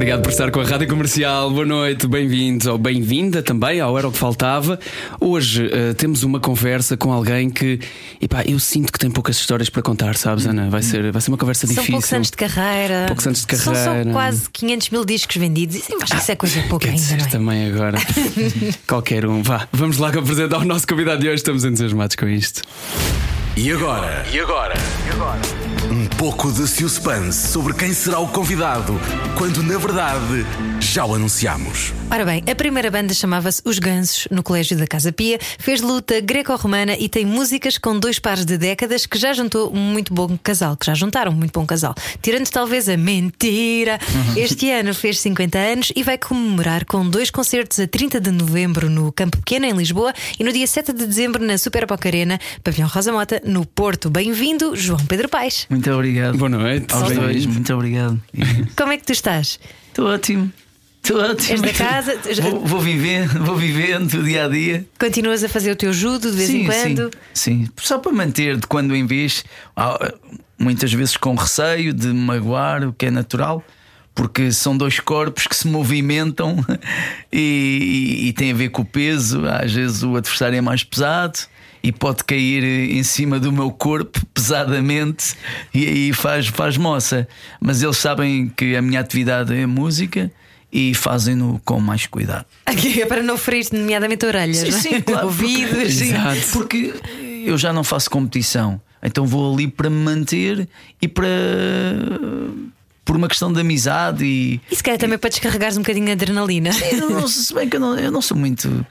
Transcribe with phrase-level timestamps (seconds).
[0.00, 1.50] Obrigado por estar com a Rádio Comercial.
[1.50, 4.80] Boa noite, bem-vindos ou bem-vinda também ao Era o que Faltava.
[5.20, 7.78] Hoje uh, temos uma conversa com alguém que,
[8.18, 10.70] epá, eu sinto que tem poucas histórias para contar, sabes, Ana?
[10.70, 11.92] Vai ser, vai ser uma conversa São difícil.
[11.92, 13.04] poucos anos de carreira.
[13.08, 14.04] Poucos anos de São carreira.
[14.04, 15.76] só quase 500 mil discos vendidos.
[15.76, 17.28] Isso, acho que isso é coisa pouca Quer ainda, dizer, não é?
[17.28, 17.98] também agora.
[18.88, 19.42] Qualquer um.
[19.42, 21.36] Vá, vamos lá apresentar o nosso convidado de hoje.
[21.36, 22.62] Estamos entusiasmados com isto.
[23.54, 24.24] E agora?
[24.32, 24.74] E agora?
[25.14, 25.59] Um
[26.16, 29.00] pouco de suspense sobre quem será o convidado,
[29.36, 30.46] quando na verdade
[30.90, 31.92] já o anunciamos.
[32.10, 36.20] Ora bem, a primeira banda chamava-se Os Gansos, no Colégio da Casa Pia, fez luta
[36.20, 40.36] greco-romana e tem músicas com dois pares de décadas que já juntou um muito bom
[40.42, 41.94] casal, que já juntaram um muito bom casal.
[42.20, 44.00] Tirando talvez a mentira,
[44.36, 48.90] este ano fez 50 anos e vai comemorar com dois concertos a 30 de novembro
[48.90, 52.36] no Campo Pequeno, em Lisboa, e no dia 7 de dezembro na Super Boca Arena,
[52.64, 54.10] Pavilhão Rosa Mota, no Porto.
[54.10, 55.68] Bem-vindo, João Pedro Paes.
[55.70, 56.36] Muito obrigado.
[56.36, 56.92] Boa noite.
[56.92, 58.20] Aos dois, muito obrigado.
[58.76, 59.60] Como é que tu estás?
[59.92, 60.50] Estou ótimo.
[61.02, 61.52] Estou ótimo.
[61.52, 62.18] És da casa?
[62.42, 64.86] Vou, vou vivendo, vou vivendo o dia a dia.
[64.98, 67.10] Continuas a fazer o teu judo de vez em quando?
[67.32, 67.68] Sim, sim.
[67.78, 69.44] Só para manter de quando em vez,
[70.58, 73.64] muitas vezes com receio de magoar, o que é natural.
[74.14, 76.62] Porque são dois corpos que se movimentam
[77.32, 79.46] e, e, e tem a ver com o peso.
[79.46, 81.38] Às vezes o adversário é mais pesado
[81.82, 85.34] e pode cair em cima do meu corpo pesadamente
[85.72, 87.26] e aí faz, faz moça.
[87.60, 90.30] Mas eles sabem que a minha atividade é música
[90.72, 92.46] e fazem-no com mais cuidado.
[92.64, 94.72] Aqui é para não ferir, nomeadamente orelhas, Sim, é?
[94.72, 95.26] sim, claro.
[95.26, 95.72] ouvidos.
[95.72, 96.94] Porque, sim, porque
[97.46, 100.68] eu já não faço competição, então vou ali para me manter
[101.00, 101.26] e para.
[103.04, 104.60] por uma questão de amizade e.
[104.70, 106.70] E se calhar também para descarregares um bocadinho de adrenalina.
[106.92, 108.86] Eu não, se bem que eu não, eu não sou muito.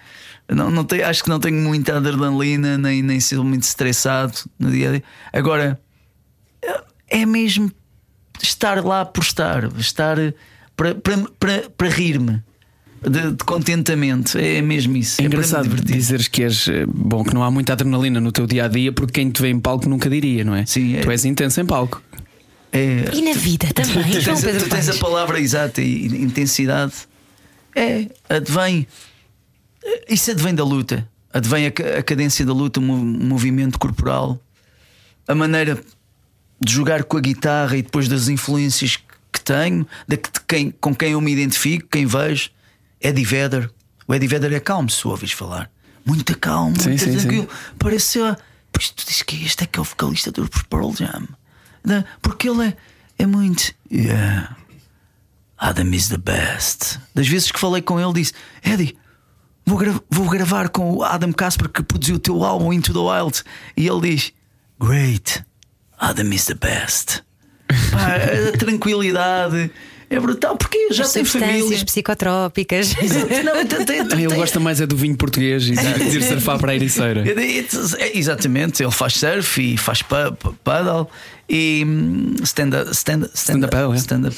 [0.52, 4.72] Não, não tenho, acho que não tenho muita adrenalina, nem, nem sou muito estressado no
[4.72, 5.04] dia a dia.
[5.32, 5.80] Agora,
[7.08, 7.72] é mesmo
[8.42, 10.18] estar lá por estar, estar
[10.80, 12.42] para, para, para, para rir-me
[13.04, 14.38] de, de contentamento.
[14.38, 15.20] É mesmo isso.
[15.20, 18.48] É me engraçado dizeres que és eh, bom, que não há muita adrenalina no teu
[18.48, 20.66] dia a dia, porque quem te vê em palco nunca diria, não é?
[20.66, 21.02] Sim, é.
[21.02, 22.02] Tu és intenso em palco.
[22.72, 26.94] É, E na vida também, Tu tens, tu tens a palavra exata e intensidade.
[27.76, 28.88] É, advém.
[30.08, 31.08] Isso advém da luta.
[31.34, 34.40] Advém a, a cadência da luta, o mo- movimento corporal,
[35.28, 35.80] a maneira
[36.62, 38.98] de jogar com a guitarra e depois das influências
[39.32, 40.18] que- tenho, de
[40.48, 42.50] quem, com quem eu me identifico, quem vejo.
[43.02, 43.72] Eddie Vedder.
[44.08, 45.72] O Eddie Vedder é calmo, se ouves falar.
[46.06, 47.18] Muito calmo, Sim, muito sim, sim.
[47.20, 47.50] tranquilo.
[47.78, 48.22] Parece.
[48.22, 48.38] ah,
[48.72, 51.28] Pois tu dizes que este é que é o vocalista do Pearl Jam.
[51.84, 52.78] Não, Porque ele é,
[53.20, 53.74] é muito.
[53.92, 54.56] Yeah.
[55.58, 57.00] Adam is the best.
[57.14, 58.98] Das vezes que falei com ele, disse: Eddie,
[59.66, 63.00] vou, gra- vou gravar com o Adam Casper que produziu o teu álbum Into the
[63.00, 63.44] Wild.
[63.76, 64.32] E ele diz:
[64.80, 65.44] Great,
[65.98, 67.24] Adam is the best.
[67.92, 68.16] Pá,
[68.54, 69.72] a tranquilidade
[70.10, 71.86] é brutal, porque já As tem família.
[71.86, 72.94] psicotrópicas.
[73.46, 76.24] Não, tem- tem- Ah, Ele tem- gosta mais é do vinho português e de ir
[76.24, 77.22] surfar para a Ericeira.
[77.42, 81.08] It's- é, Exatamente, ele faz surf e faz pa- pa- paddle
[81.48, 82.90] e hum, stand-up.
[82.92, 83.98] Stand, stand, Stand-up paddle, é.
[83.98, 84.36] stand-up.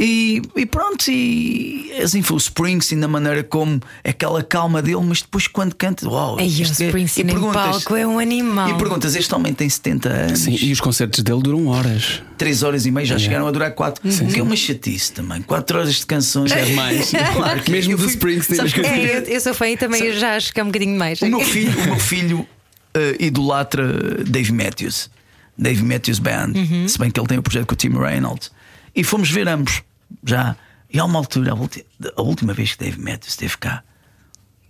[0.00, 5.22] E, e pronto, e assim foi o Springsteen, da maneira como aquela calma dele, mas
[5.22, 8.68] depois quando canta, uau, Ei, o é- Springsteen e em palco é um animal.
[8.70, 12.22] E perguntas: este homem tem 70 anos, Sim, e os concertos dele duram horas.
[12.36, 14.08] 3 horas e meia, já chegaram a durar 4.
[14.08, 17.10] O que é uma chatice também, 4 horas de canções É demais.
[17.34, 18.56] Claro que Mesmo do fui- Springsteen.
[18.56, 20.62] sabes que eu fui- É, eu, eu sou fã e também já acho que é
[20.62, 21.20] um bocadinho mais.
[21.22, 22.46] O meu filho, o meu filho
[22.94, 25.10] eh, idolatra Dave Matthews,
[25.58, 26.52] Dave Matthews Band,
[26.86, 28.52] se bem que ele tem o projeto com o Tim Reynolds.
[28.94, 29.82] E fomos ver ambos
[30.24, 30.56] já.
[30.92, 33.82] E há uma altura, a, última vez que Dave Matthews esteve cá,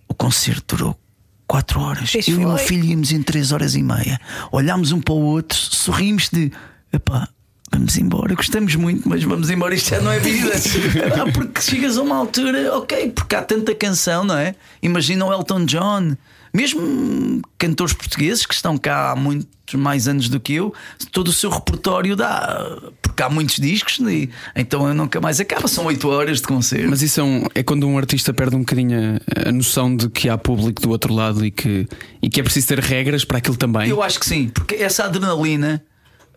[0.07, 0.99] o concerto durou
[1.47, 2.11] 4 horas.
[2.11, 2.67] Pois Eu e o meu foi.
[2.67, 4.19] filho íamos em 3 horas e meia.
[4.51, 6.51] Olhámos um para o outro, sorrimos de
[6.91, 7.29] epá.
[7.71, 10.51] Vamos embora, gostamos muito, mas vamos embora, isto já não é vida.
[11.33, 14.55] Porque chegas a uma altura, ok, porque há tanta canção, não é?
[14.81, 16.17] Imagina o Elton John,
[16.53, 20.73] mesmo cantores portugueses que estão cá há muitos mais anos do que eu,
[21.11, 22.65] todo o seu repertório dá,
[23.01, 26.89] porque há muitos discos, e, então eu nunca mais acaba, são 8 horas de concerto.
[26.89, 28.97] Mas isso é, um- é quando um artista perde um bocadinho
[29.45, 31.87] a, a noção de que há público do outro lado e que,
[32.21, 33.87] e que é preciso ter regras para aquilo também.
[33.89, 35.83] Eu acho que sim, porque essa adrenalina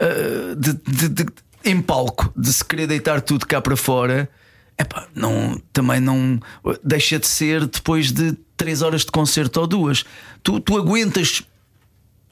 [0.00, 1.26] uh, de, de- de-
[1.64, 4.28] em palco, de se querer deitar tudo cá para fora,
[4.78, 6.40] epá, não, também não
[6.82, 10.04] deixa de ser depois de três horas de concerto ou duas.
[10.40, 11.42] Tu, tu aguentas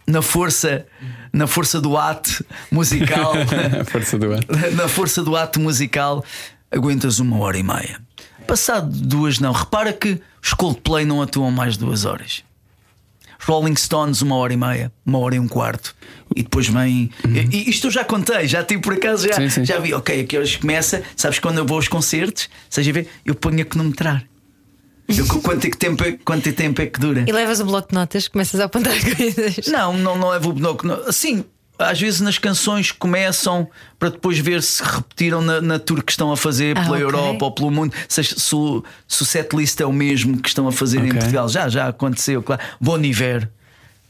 [0.06, 0.87] na força,
[1.32, 3.32] na força do ato musical,
[3.91, 4.47] força do ato.
[4.77, 6.25] na força do ato musical,
[6.71, 8.00] aguentas uma hora e meia.
[8.47, 9.50] Passado duas, não.
[9.50, 12.44] Repara que os Coldplay não atuam mais duas horas.
[13.41, 15.97] Rolling Stones, uma hora e meia, uma hora e um quarto.
[16.37, 17.11] E depois vem.
[17.25, 17.49] Uhum.
[17.50, 19.65] E, isto eu já contei, já tive por acaso, já, sim, sim.
[19.65, 21.03] já vi, ok, aqui horas começa.
[21.17, 24.25] Sabes quando eu vou aos concertos, seja ver, eu ponho a cronometrar.
[25.19, 27.25] Eu, quanto, é que tempo é, quanto é tempo é que dura?
[27.27, 29.67] E levas o bloco de notas, começas a apontar coisas.
[29.67, 31.17] Não, não, não levo o bloco de notas.
[31.17, 31.45] Sim,
[31.81, 33.69] às vezes nas canções começam
[33.99, 37.05] para depois ver se repetiram na, na tour que estão a fazer ah, pela okay.
[37.05, 40.49] Europa ou pelo mundo, se, se, se, o, se o setlist é o mesmo que
[40.49, 41.11] estão a fazer okay.
[41.11, 41.49] em Portugal.
[41.49, 42.62] Já, já aconteceu, claro.
[42.81, 43.49] Bon Iver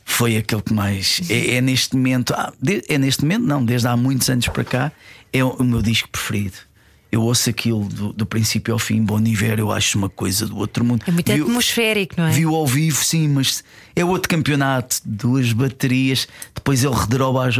[0.04, 2.52] foi aquele que mais é, é neste momento, ah,
[2.88, 4.92] é neste momento, não, desde há muitos anos para cá,
[5.32, 6.69] é o, o meu disco preferido
[7.10, 10.56] eu ouço aquilo do, do, princípio ao fim, Bom Iver, eu acho uma coisa do
[10.56, 11.02] outro mundo.
[11.06, 12.30] É muito atmosférico, não é?
[12.30, 13.64] Viu ao vivo, sim, mas
[13.96, 17.56] é outro campeonato, duas baterias, depois ele redobra as,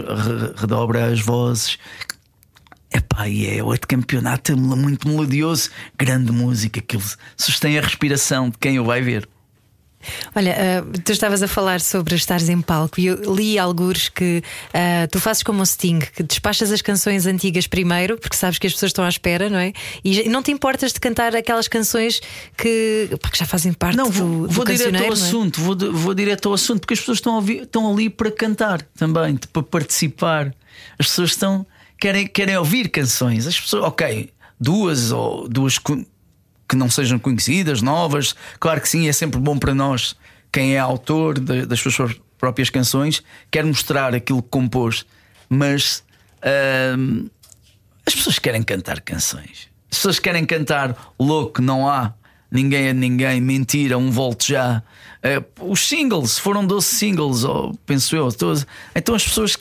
[0.57, 1.79] redobra as vozes.
[2.93, 6.99] Epá, e é outro campeonato muito melodioso, grande música, que
[7.37, 9.29] sustém a respiração de quem o vai ver.
[10.35, 14.43] Olha, uh, tu estavas a falar sobre estares em palco e eu li alguns que
[14.69, 18.67] uh, tu fazes como o Sting, que despachas as canções antigas primeiro, porque sabes que
[18.67, 19.73] as pessoas estão à espera, não é?
[20.05, 22.21] E não te importas de cantar aquelas canções
[22.57, 25.13] que, pá, que já fazem parte não, vou, do, vou do direto ao é?
[25.13, 28.83] assunto, vou, vou direto ao assunto, porque as pessoas estão, ouvir, estão ali para cantar
[28.97, 30.55] também, para participar.
[30.99, 31.67] As pessoas estão
[32.01, 33.47] querem, querem ouvir canções.
[33.47, 35.79] As pessoas, ok, duas ou duas
[36.71, 38.35] que não sejam conhecidas, novas.
[38.61, 40.15] Claro que sim, é sempre bom para nós,
[40.53, 45.05] quem é autor de, das suas próprias canções, quer mostrar aquilo que compôs,
[45.49, 46.03] mas
[48.07, 49.69] as pessoas querem cantar canções.
[49.91, 52.15] As pessoas querem cantar louco, não há.
[52.51, 54.83] Ninguém é ninguém, mentira, um volto já.
[55.23, 58.29] Uh, os singles foram 12 singles, oh, penso eu.
[58.29, 58.67] 12.
[58.95, 59.57] Então as pessoas,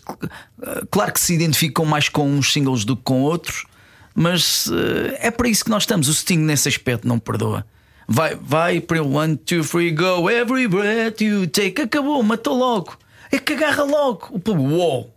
[0.90, 3.66] claro que se identificam mais com uns singles do que com outros,
[4.14, 6.08] mas uh, é para isso que nós estamos.
[6.08, 7.66] O Sting nesse aspecto não perdoa.
[8.08, 10.30] Vai, vai para o one, two, three, go.
[10.30, 11.82] Every breath you take.
[11.82, 12.98] Acabou, matou logo.
[13.32, 14.30] É que agarra logo.
[14.32, 15.16] O povo, uou.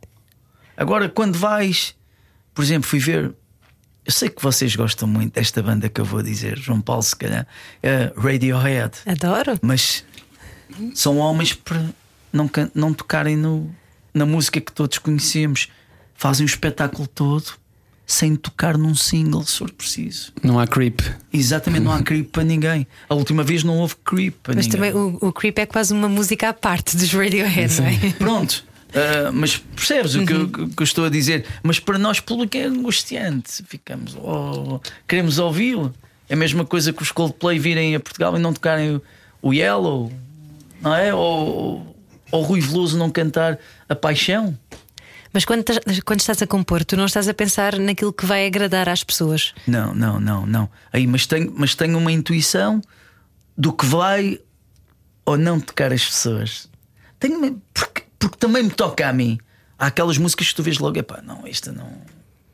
[0.77, 1.95] Agora, quando vais,
[2.55, 3.33] por exemplo, fui ver.
[4.05, 7.17] Eu sei que vocês gostam muito desta banda que eu vou dizer, João Paulo, se
[7.17, 7.47] calhar.
[7.83, 8.99] Uh, Radiohead.
[9.07, 9.59] Adoro.
[9.63, 10.05] Mas
[10.95, 11.83] são homens para
[12.33, 13.75] não, não tocarem no,
[14.13, 15.69] na música que todos conhecemos.
[16.15, 17.62] Fazem o espetáculo todo
[18.07, 20.33] sem tocar num single, se for preciso.
[20.43, 21.01] Não há creep.
[21.33, 22.87] Exatamente, não há creep para ninguém.
[23.09, 24.81] A última vez não houve creep para mas ninguém.
[24.81, 28.13] Mas também o, o, creep é quase uma música à parte dos Radiohead, não é?
[28.19, 28.65] Pronto.
[28.93, 30.23] Uh, mas percebes uhum.
[30.23, 31.47] o que eu, que eu, estou a dizer?
[31.63, 33.63] Mas para nós, público, é angustiante.
[33.67, 35.93] Ficamos, oh, queremos ouvi-lo.
[36.29, 39.03] É a mesma coisa que os Coldplay virem a Portugal e não tocarem o,
[39.41, 40.13] o Yellow,
[40.81, 41.15] não é?
[41.15, 41.97] Ou,
[42.31, 43.59] ou o Rui Veloso não cantar
[43.89, 44.57] a paixão.
[45.33, 45.65] Mas quando,
[46.05, 49.55] quando estás a compor, tu não estás a pensar naquilo que vai agradar às pessoas.
[49.67, 50.69] Não, não, não, não.
[50.93, 52.83] Aí, mas tenho, mas tenho uma intuição
[53.57, 54.39] do que vai
[55.25, 56.69] ou não tocar as pessoas.
[57.19, 59.39] Tenho, porque, porque também me toca a mim.
[59.79, 61.91] Há aquelas músicas que tu vês logo, epá, não, esta não.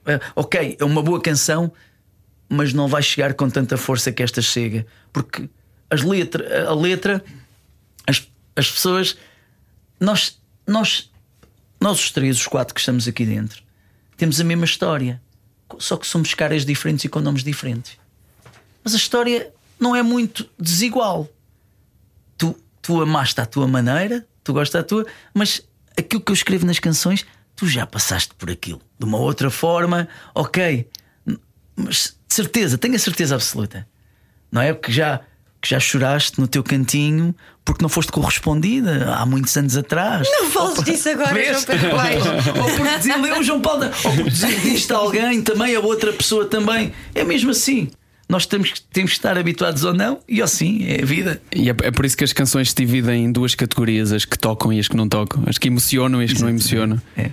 [0.07, 1.73] É, ok, é uma boa canção,
[2.49, 4.87] mas não vai chegar com tanta força que esta chega.
[5.13, 5.51] Porque
[5.91, 7.25] as letra, a letra,
[8.07, 9.17] as, as pessoas,
[9.99, 11.08] nós, nós
[11.81, 13.63] nós os três, os quatro que estamos aqui dentro,
[14.17, 15.21] temos a mesma história,
[15.79, 17.99] só que somos caras diferentes e com nomes diferentes.
[18.83, 21.29] Mas a história não é muito desigual.
[22.37, 25.62] Tu, tu amaste à tua maneira, tu gostas da tua, mas
[25.97, 27.25] aquilo que eu escrevo nas canções,
[27.55, 30.88] tu já passaste por aquilo de uma outra forma, ok,
[31.76, 33.87] mas de certeza, tenho a certeza absoluta,
[34.50, 34.73] não é?
[34.73, 35.21] Porque já
[35.61, 37.35] que já choraste no teu cantinho
[37.65, 40.27] porque não foste correspondida há muitos anos atrás.
[40.31, 41.91] Não fales disso agora, João Pedro
[42.62, 46.93] Ou porque desiludiu João Paulo, ou porque desiludiste alguém também, a outra pessoa também.
[47.15, 47.91] É mesmo assim.
[48.29, 51.41] Nós temos, temos que estar habituados ou não, e assim é a vida.
[51.55, 54.38] E é, é, por isso que as canções se dividem em duas categorias: as que
[54.38, 57.00] tocam e as que não tocam, as que emocionam e as que não emocionam.
[57.17, 57.31] É,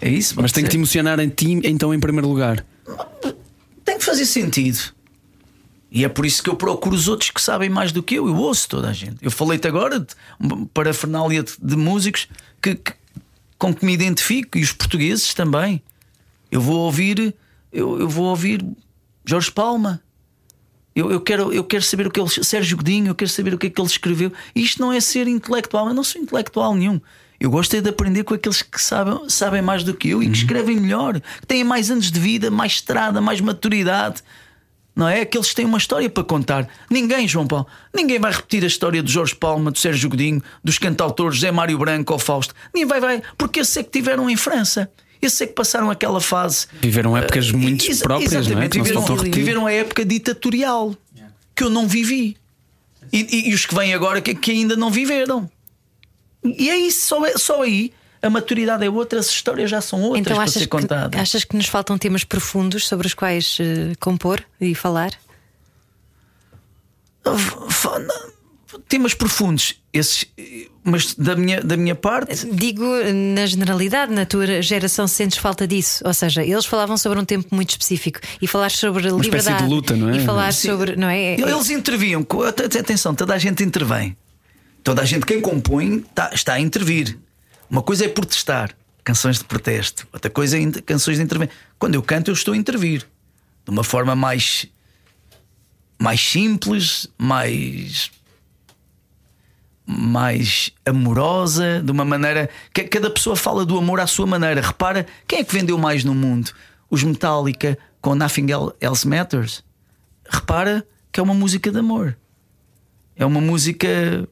[0.00, 0.34] é isso.
[0.36, 2.64] Mas tem que te emocionar em ti, então, em primeiro lugar.
[3.84, 4.95] Tem que fazer sentido.
[5.96, 8.28] E é por isso que eu procuro os outros que sabem mais do que eu.
[8.28, 9.16] Eu ouço toda a gente.
[9.22, 10.14] Eu falei-te agora de
[10.74, 12.28] parafernália de, de músicos
[12.60, 12.92] que, que,
[13.56, 15.82] com que me identifico e os portugueses também.
[16.50, 17.34] Eu vou ouvir,
[17.72, 18.62] eu, eu vou ouvir
[19.24, 20.02] Jorge Palma.
[20.94, 22.28] Eu, eu, quero, eu quero saber o que ele.
[22.28, 24.30] Sérgio Godinho, eu quero saber o que é que ele escreveu.
[24.54, 27.00] Isto não é ser intelectual, eu não sou intelectual nenhum.
[27.40, 30.26] Eu gosto é de aprender com aqueles que sabem, sabem mais do que eu e
[30.26, 30.42] que uhum.
[30.42, 34.22] escrevem melhor, que têm mais anos de vida, mais estrada, mais maturidade
[34.96, 35.20] Não é?
[35.20, 36.66] Aqueles que têm uma história para contar.
[36.90, 40.78] Ninguém, João Paulo, ninguém vai repetir a história de Jorge Palma, do Sérgio Godinho, dos
[40.78, 42.54] cantautores José Mário Branco ou Fausto.
[42.74, 44.90] Ninguém vai, vai, porque esses é que tiveram em França.
[45.20, 46.66] Esses é que passaram aquela fase.
[46.80, 48.88] Viveram épocas uh, muito próprias, exatamente, não é?
[48.88, 50.96] Viveram, viveram a época ditatorial
[51.54, 52.36] que eu não vivi.
[53.12, 55.50] E, e, e os que vêm agora que, que, ainda não viveram.
[56.42, 57.92] E é isso, só, é, só aí
[58.22, 61.10] a maturidade é outra, as histórias já são outras então, para ser contadas.
[61.10, 65.12] Que, achas que nos faltam temas profundos sobre os quais uh, compor e falar?
[68.88, 70.26] Temas profundos, esses,
[70.84, 72.46] mas da minha, da minha parte.
[72.52, 72.84] Digo
[73.34, 76.04] na generalidade, na tua geração, sentes falta disso?
[76.06, 79.64] Ou seja, eles falavam sobre um tempo muito específico e falar sobre a Uma liberdade.
[79.64, 80.16] de luta, não é?
[80.18, 80.94] E falar sobre.
[80.94, 81.34] Não é?
[81.34, 82.24] Eles interviam,
[82.78, 84.16] atenção, toda a gente intervém.
[84.84, 87.18] Toda a gente, quem compõe, está, está a intervir.
[87.70, 90.06] Uma coisa é protestar, canções de protesto.
[90.12, 91.54] Outra coisa é canções de intervenção.
[91.78, 93.06] Quando eu canto, eu estou a intervir
[93.64, 94.66] de uma forma mais
[95.98, 98.10] mais simples, mais
[99.88, 104.60] mais amorosa, de uma maneira que cada pessoa fala do amor à sua maneira.
[104.60, 106.50] Repara, quem é que vendeu mais no mundo?
[106.90, 108.46] Os Metallica com Nothing
[108.80, 109.64] Else Matters.
[110.28, 112.16] Repara que é uma música de amor.
[113.14, 114.28] É uma música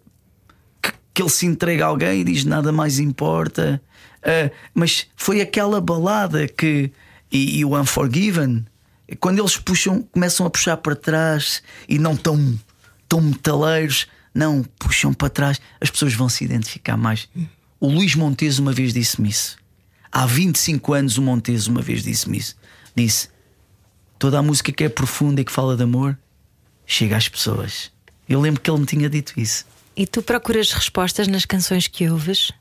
[1.15, 3.81] que ele se entrega a alguém e diz nada mais importa.
[4.19, 6.91] Uh, mas foi aquela balada que.
[7.31, 8.65] E, e, o Unforgiven,
[9.19, 12.59] quando eles puxam, começam a puxar para trás e não tão,
[13.09, 17.29] tão metaleiros, não, puxam para trás, as pessoas vão se identificar mais.
[17.81, 19.57] O Luís Montes uma vez disse-me isso.
[20.13, 22.57] Há 25 anos o Montes uma vez disse-me isso.
[22.95, 23.29] Disse:
[24.19, 26.17] toda a música que é profunda e que fala de amor
[26.87, 27.91] chega às pessoas.
[28.29, 29.67] Eu lembro que ele me tinha dito isso.
[29.97, 32.53] E tu procuras respostas nas canções que ouves?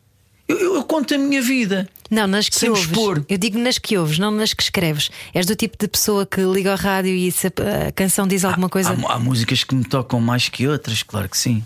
[0.47, 1.89] Eu, eu, eu conto a minha vida.
[2.11, 2.83] Não, nas que ouves.
[2.83, 3.25] Expor.
[3.27, 5.09] Eu digo nas que ouves, não nas que escreves.
[5.33, 8.67] És do tipo de pessoa que liga ao rádio e se a canção diz alguma
[8.67, 8.89] há, coisa.
[8.91, 11.63] Há, há, músicas que me tocam mais que outras, claro que sim.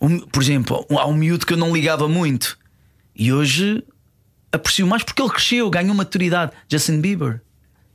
[0.00, 2.58] Um, por exemplo, há um miúdo que eu não ligava muito
[3.16, 3.82] e hoje
[4.52, 6.52] aprecio mais porque ele cresceu, ganhou maturidade.
[6.68, 7.40] Justin Bieber.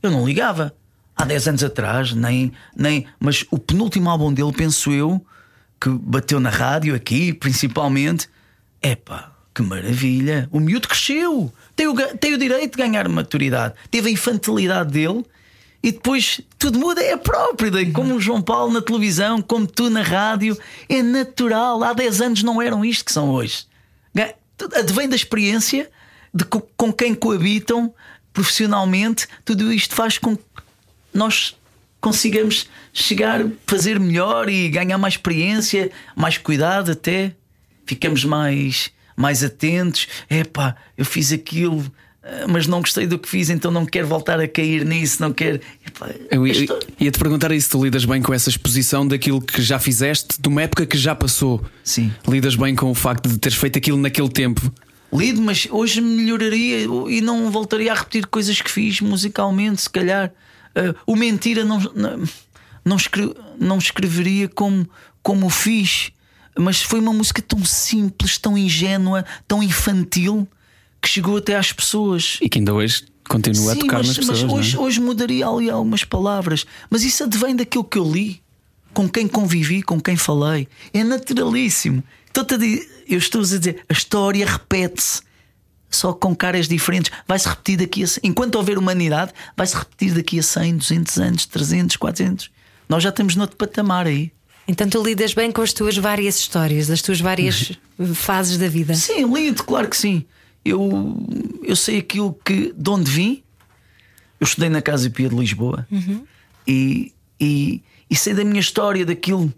[0.02, 0.74] Eu não ligava
[1.16, 3.06] há 10 anos atrás, nem, nem.
[3.18, 5.24] Mas o penúltimo álbum dele, penso eu,
[5.80, 8.28] que bateu na rádio aqui, principalmente.
[8.82, 10.48] Epá, que maravilha!
[10.52, 15.24] O miúdo cresceu, tem o, tem o direito de ganhar maturidade, teve a infantilidade dele
[15.82, 17.92] e depois tudo muda, é próprio.
[17.92, 20.58] Como o João Paulo na televisão, como tu na rádio,
[20.88, 21.82] é natural.
[21.82, 23.66] Há 10 anos não eram isto que são hoje.
[24.74, 25.90] Advém da experiência
[26.34, 27.92] de com quem coabitam
[28.32, 30.44] profissionalmente, tudo isto faz com que
[31.12, 31.56] nós
[32.00, 37.34] consigamos chegar, fazer melhor e ganhar mais experiência, mais cuidado até.
[37.86, 40.08] Ficamos mais, mais atentos.
[40.28, 41.84] Epá, eu fiz aquilo,
[42.22, 45.32] eh, mas não gostei do que fiz, então não quero voltar a cair nisso, não
[45.32, 45.60] quero.
[45.86, 46.78] Epá, eu ia, estou...
[46.98, 50.48] ia te perguntar isso: tu lidas bem com essa exposição daquilo que já fizeste, de
[50.48, 51.64] uma época que já passou?
[51.84, 52.12] Sim.
[52.28, 54.72] Lidas bem com o facto de teres feito aquilo naquele tempo?
[55.12, 60.32] Lido, mas hoje melhoraria e não voltaria a repetir coisas que fiz musicalmente, se calhar.
[60.76, 62.24] Uh, o mentira não, não,
[62.84, 64.88] não, escre, não escreveria como,
[65.22, 66.12] como o fiz,
[66.58, 70.46] mas foi uma música tão simples, tão ingênua, tão infantil
[71.00, 72.38] que chegou até às pessoas.
[72.40, 74.42] E que ainda hoje continua Sim, a tocar mas, nas pessoas.
[74.42, 74.80] Mas hoje, é?
[74.80, 78.42] hoje mudaria ali algumas palavras, mas isso advém daquilo que eu li,
[78.92, 80.68] com quem convivi, com quem falei.
[80.92, 82.02] É naturalíssimo.
[82.26, 82.44] Estou
[83.08, 85.22] eu estou a dizer, a história repete-se
[85.90, 87.10] só com caras diferentes.
[87.26, 88.06] Vai-se repetir daqui a.
[88.22, 92.50] Enquanto houver humanidade, vai-se repetir daqui a 100, 200 anos, 300, 400.
[92.88, 94.32] Nós já estamos noutro patamar aí.
[94.68, 97.72] Então tu lidas bem com as tuas várias histórias, as tuas várias
[98.14, 98.94] fases da vida?
[98.94, 100.24] Sim, lido, claro que sim.
[100.64, 101.16] Eu,
[101.64, 102.72] eu sei aquilo que.
[102.76, 103.42] de onde vim.
[104.38, 106.24] Eu estudei na Casa Pia de Lisboa uhum.
[106.66, 109.52] e, e, e sei da minha história, daquilo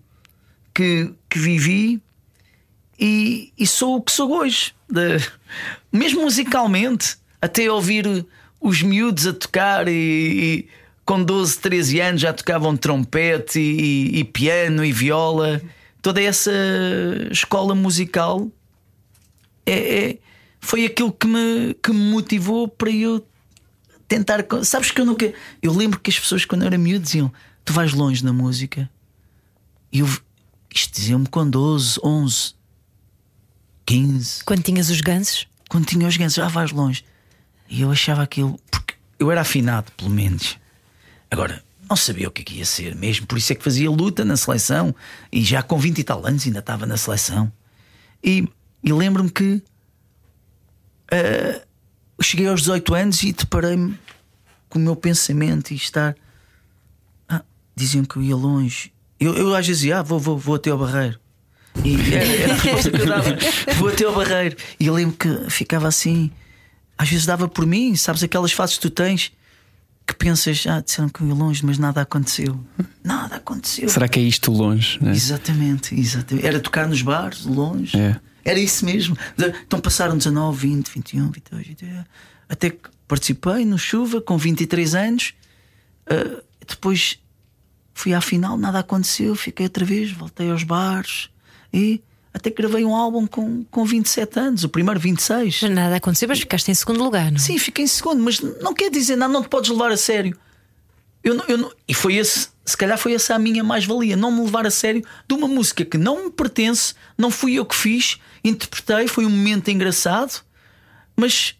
[0.74, 2.02] que, que vivi
[2.98, 4.74] e, e sou o que sou hoje.
[4.88, 5.18] De,
[5.92, 8.26] mesmo musicalmente, até ouvir
[8.60, 10.68] os miúdos a tocar e, e
[11.04, 15.60] com 12, 13 anos já tocavam trompete e, e, piano e viola.
[16.00, 16.52] Toda essa
[17.30, 18.50] escola musical
[19.66, 20.18] é, é,
[20.60, 23.24] foi aquilo que me, que me motivou para eu
[24.08, 24.44] tentar.
[24.64, 25.32] Sabes que eu nunca.
[25.60, 27.32] Eu lembro que as pessoas, quando eu era miúdo, diziam:
[27.64, 28.88] Tu vais longe na música.
[29.92, 30.08] E eu,
[30.74, 32.54] isto diziam-me com 12, 11.
[33.92, 34.44] 15.
[34.44, 35.46] Quando tinhas os gansos?
[35.68, 37.04] Quando tinha os gansos, já vais longe.
[37.68, 38.58] E eu achava aquilo.
[38.70, 40.58] Porque eu era afinado, pelo menos.
[41.30, 43.90] Agora, não sabia o que, é que ia ser mesmo, por isso é que fazia
[43.90, 44.94] luta na seleção.
[45.30, 47.52] E já com 20 e tal anos ainda estava na seleção.
[48.24, 48.48] E,
[48.82, 49.62] e lembro-me que.
[51.12, 53.98] Uh, cheguei aos 18 anos e deparei-me
[54.70, 56.16] com o meu pensamento e estar.
[57.76, 58.90] diziam que eu ia longe.
[59.20, 61.20] Eu, eu às vezes ia, ah, vou, vou, vou até ao barreiro.
[61.84, 63.38] E era, a resposta que eu dava:
[63.78, 64.56] vou até ao barreiro.
[64.78, 66.30] E eu lembro que ficava assim,
[66.98, 69.32] às vezes dava por mim, sabes, aquelas fases que tu tens
[70.06, 72.58] que pensas, ah, disseram que eu ia longe, mas nada aconteceu.
[73.04, 73.88] Nada aconteceu.
[73.88, 75.02] Será que é isto longe?
[75.02, 75.12] Né?
[75.12, 76.46] Exatamente, exatamente.
[76.46, 77.96] Era tocar nos bares, longe.
[77.96, 78.20] É.
[78.44, 79.16] Era isso mesmo.
[79.64, 82.04] Então passaram 19, 20, 21, 22, 23,
[82.48, 85.34] até que participei no Chuva com 23 anos.
[86.10, 87.18] Uh, depois
[87.94, 89.34] fui à final, nada aconteceu.
[89.36, 91.30] Fiquei outra vez, voltei aos bares
[91.72, 92.02] e
[92.34, 95.62] até gravei um álbum com, com 27 anos, o primeiro 26.
[95.62, 97.38] Mas nada aconteceu, mas ficaste em segundo lugar, não?
[97.38, 100.36] Sim, fiquei em segundo, mas não quer dizer nada, não te podes levar a sério.
[101.22, 104.32] Eu, não, eu não, e foi esse, se calhar foi essa a minha mais-valia, não
[104.32, 107.76] me levar a sério de uma música que não me pertence, não fui eu que
[107.76, 110.42] fiz, interpretei, foi um momento engraçado,
[111.14, 111.54] mas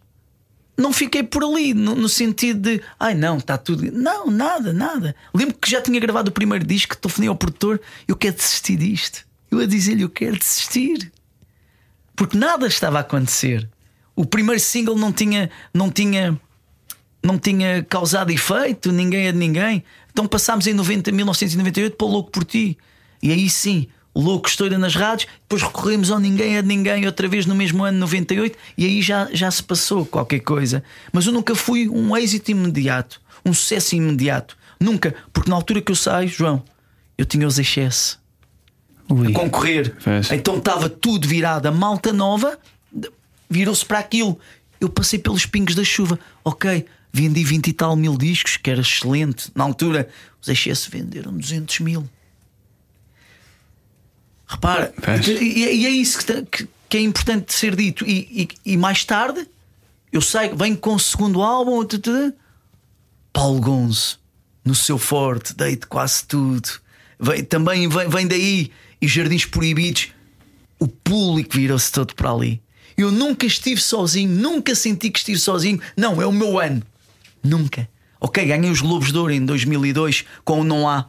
[0.76, 3.92] não fiquei por ali, no, no sentido de ai não, está tudo.
[3.92, 5.14] Não, nada, nada.
[5.32, 9.24] Lembro que já tinha gravado o primeiro disco, telefonei ao produtor, eu quero desistir disto.
[9.52, 11.12] Eu a dizer-lhe, eu quero desistir.
[12.16, 13.68] Porque nada estava a acontecer.
[14.16, 16.40] O primeiro single não tinha, não tinha,
[17.22, 19.84] não tinha causado efeito, ninguém é de ninguém.
[20.10, 22.78] Então passámos em 90, 1998 para o Louco por Ti.
[23.22, 27.28] E aí sim, louco estoura nas rádios, depois recorremos ao Ninguém é de Ninguém outra
[27.28, 30.82] vez no mesmo ano 98 e aí já, já se passou qualquer coisa.
[31.12, 34.56] Mas eu nunca fui um êxito imediato, um sucesso imediato.
[34.80, 36.64] Nunca, porque na altura que eu saio, João,
[37.18, 38.21] eu tinha os excessos
[39.20, 39.96] a concorrer.
[40.32, 41.66] Então estava tudo virado.
[41.66, 42.58] A malta nova
[43.48, 44.38] virou-se para aquilo.
[44.80, 46.18] Eu passei pelos pingos da chuva.
[46.44, 49.50] Ok, vendi 20 e tal mil discos, que era excelente.
[49.54, 50.08] Na altura,
[50.40, 52.08] os excessos venderam 200 mil.
[54.46, 54.92] Repara,
[55.40, 58.04] e, e, é isso que, que, que, é importante ser dito.
[58.04, 59.46] E, e, e, mais tarde,
[60.12, 61.86] eu saio, venho com o segundo álbum.
[63.32, 64.20] Paulo Gonzo,
[64.62, 66.68] no seu forte, deito quase tudo.
[67.18, 68.70] Vem, também vem, vem daí
[69.02, 70.12] e Jardins Proibidos,
[70.78, 72.62] o público virou-se todo para ali.
[72.96, 75.80] Eu nunca estive sozinho, nunca senti que estive sozinho.
[75.96, 76.82] Não, é o meu ano.
[77.42, 77.88] Nunca.
[78.20, 81.08] Ok, ganhei os Globos de Ouro em 2002 com o Não Há.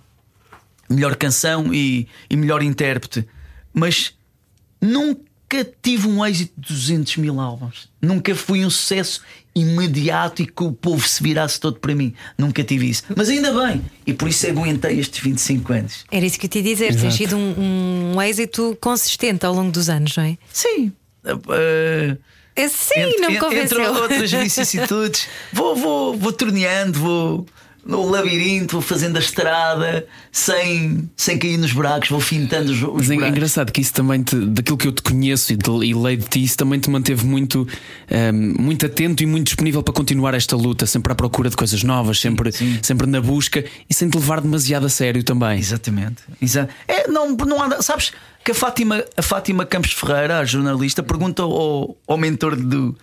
[0.89, 3.27] Melhor canção e, e melhor intérprete.
[3.71, 4.13] Mas
[4.82, 5.21] nunca
[5.62, 7.89] tive um êxito de 200 mil álbuns.
[8.02, 9.22] Nunca fui um sucesso
[9.54, 12.13] imediato e que o povo se virasse todo para mim.
[12.38, 13.04] Nunca tive isso.
[13.16, 13.84] Mas ainda bem.
[14.08, 16.06] E por isso aguentei estes 25 anos.
[16.10, 16.96] Era isso que eu te ia dizer.
[16.96, 20.38] Tem sido um, um, êxito consistente ao longo dos anos, não é?
[20.52, 20.94] Sim.
[21.26, 22.18] Uh,
[22.70, 23.82] Sim, entre, não me convenceu.
[23.82, 27.46] Entre outras vicissitudes, vou, vou, vou torneando, vou
[27.86, 33.10] no labirinto, vou fazendo a estrada sem, sem cair nos buracos, vou fintando os, os
[33.10, 36.17] Mas é engraçado que isso também, te, daquilo que eu te conheço e, e leio
[36.17, 37.67] de ti, isso também te manteve muito,
[38.10, 41.84] um, muito atento e muito disponível para continuar esta luta, sempre à procura de coisas
[41.84, 42.80] novas, sempre, sim, sim.
[42.82, 45.60] sempre na busca e sem te levar demasiado a sério também.
[45.60, 46.24] Exatamente.
[46.41, 48.13] Exa é, não, não há, sabes
[48.46, 52.96] que a Fátima, a Fátima Campos Ferreira, a jornalista, pergunta ao, ao mentor do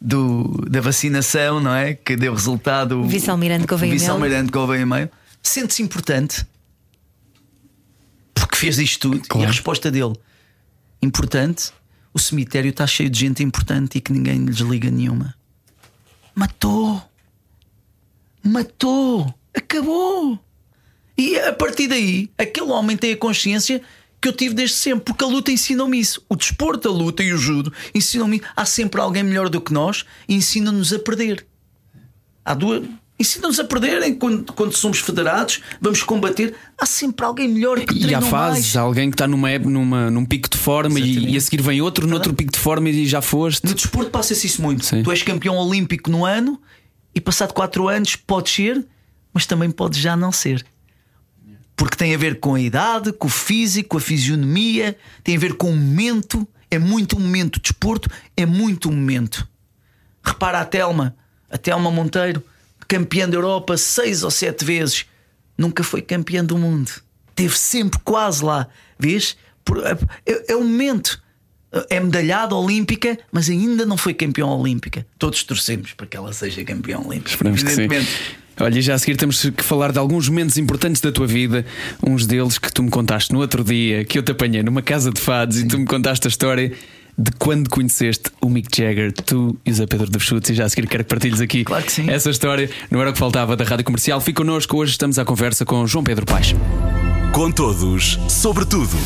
[0.00, 1.94] do, da vacinação, não é?
[1.94, 3.00] Que deu resultado.
[3.00, 5.10] O vice-almirante Gouveia Vice-almirante Gouveia Meio.
[5.42, 6.46] Sente-se importante
[8.34, 9.28] porque fez isto tudo.
[9.28, 9.44] Claro.
[9.44, 10.14] E a resposta dele:
[11.02, 11.72] importante.
[12.12, 15.34] O cemitério está cheio de gente importante e que ninguém lhes liga nenhuma.
[16.34, 17.02] Matou.
[18.42, 19.34] Matou.
[19.54, 20.38] Acabou.
[21.18, 23.82] E a partir daí, aquele homem tem a consciência
[24.26, 26.20] que eu tive desde sempre, porque a luta ensinou-me isso.
[26.28, 28.42] O desporto, a luta e o judo ensinam-me.
[28.56, 31.46] Há sempre alguém melhor do que nós e ensinam-nos a perder.
[32.44, 32.82] Há duas.
[33.20, 36.54] Ensinam-nos a perderem quando, quando somos federados, vamos combater.
[36.76, 38.76] Há sempre alguém melhor que E há fases, mais.
[38.76, 42.06] alguém que está numa, numa, num pico de forma e, e, a seguir vem outro,
[42.06, 43.64] noutro pico de forma e já foste.
[43.64, 44.84] No desporto passa-se isso muito.
[44.84, 45.04] Sim.
[45.04, 46.60] Tu és campeão olímpico no ano
[47.14, 48.84] e passado 4 anos podes ser,
[49.32, 50.66] mas também podes já não ser
[51.76, 55.38] porque tem a ver com a idade, com o físico, com a fisionomia, tem a
[55.38, 56.48] ver com o momento.
[56.70, 57.60] É muito um momento.
[57.60, 59.46] Desporto é muito um momento.
[60.24, 61.14] Repara a Telma,
[61.50, 62.42] a Telma Monteiro,
[62.88, 65.06] campeã da Europa seis ou sete vezes,
[65.56, 66.90] nunca foi campeã do mundo.
[67.34, 68.66] Teve sempre quase lá.
[68.98, 69.36] Vês?
[70.24, 71.22] É, é o momento.
[71.90, 75.06] É medalhada olímpica, mas ainda não foi campeã olímpica.
[75.18, 77.30] Todos torcemos para que ela seja campeã olímpica.
[77.30, 77.88] Esperamos que sim.
[78.58, 81.64] Olha, já a seguir temos que falar de alguns momentos importantes da tua vida.
[82.06, 85.10] Uns deles que tu me contaste no outro dia, que eu te apanhei numa casa
[85.10, 85.64] de fados Sim.
[85.64, 86.72] e tu me contaste a história
[87.18, 90.66] de quando conheceste o Mick Jagger, tu e o Zé Pedro dos Chutes, e já
[90.66, 92.68] a seguir quero que partilhes aqui claro que essa história.
[92.90, 94.20] Não era o que faltava da rádio comercial.
[94.20, 96.54] Fica connosco, hoje estamos à conversa com João Pedro Paes.
[97.32, 98.96] Com todos, sobre tudo.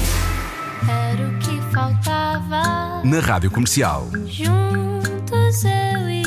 [0.89, 4.09] Era o que faltava na rádio comercial.
[4.27, 6.19] Juntos eu e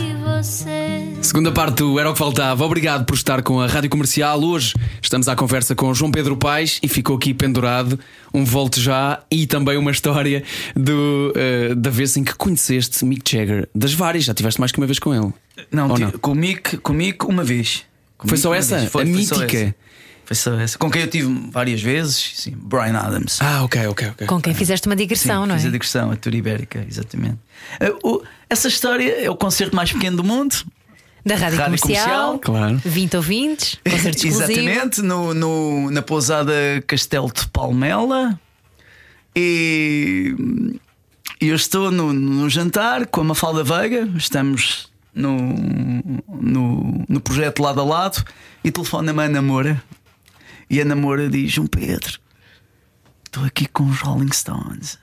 [0.43, 1.13] você.
[1.21, 2.65] Segunda parte do Era o que Faltava.
[2.65, 4.43] Obrigado por estar com a Rádio Comercial.
[4.43, 7.97] Hoje estamos à conversa com o João Pedro Paes e ficou aqui pendurado
[8.33, 10.43] um volte já e também uma história
[10.75, 11.33] do,
[11.71, 13.69] uh, da vez em que conheceste Mick Jagger.
[13.73, 15.33] Das várias, já tiveste mais que uma vez com ele.
[15.71, 16.11] Não, não?
[16.11, 17.83] com o Mick, com o Mick uma vez.
[18.17, 18.79] Com Foi Mick só essa?
[18.87, 19.57] Foi, A foi só mítica?
[19.57, 19.75] essa.
[20.25, 20.77] Foi só essa.
[20.77, 23.39] Com quem eu tive várias vezes, sim, Brian Adams.
[23.41, 24.27] Ah, ok, ok, ok.
[24.27, 25.57] Com quem fizeste uma digressão, Sim, não é?
[25.57, 27.37] Fiz a digressão, a Tour Ibérica, exatamente.
[27.81, 28.23] Uh, o-
[28.53, 30.55] essa história é o concerto mais pequeno do mundo.
[31.25, 32.39] Da Rádio, Rádio Comercial, Comercial.
[32.39, 32.81] Claro.
[32.83, 34.27] 20 ouvintes, concerto.
[34.27, 36.53] Exatamente, no, no- na pousada
[36.85, 38.37] Castelo de Palmela.
[39.35, 40.35] E
[41.41, 45.37] eu estou no, no jantar com a Mafalda Veiga, estamos no,
[46.27, 48.23] no, no projeto lado a lado
[48.63, 49.81] e telefona-me a Namora.
[50.69, 52.19] E a Namora diz: João Pedro,
[53.25, 54.97] estou aqui com os Rolling Stones.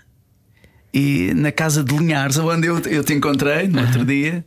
[0.92, 4.44] E na casa de Linhares, onde eu, eu te encontrei no outro dia,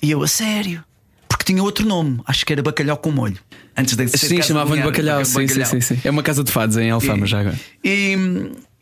[0.00, 0.84] e eu a sério,
[1.28, 3.38] porque tinha outro nome, acho que era Bacalhau com Molho.
[3.76, 5.24] Antes de ser Sim, chamavam-lhe Linhares, bacalhau.
[5.24, 6.00] Sim, sim, sim, sim.
[6.04, 7.58] É uma casa de fados em Alfama E- já agora.
[7.82, 8.16] E,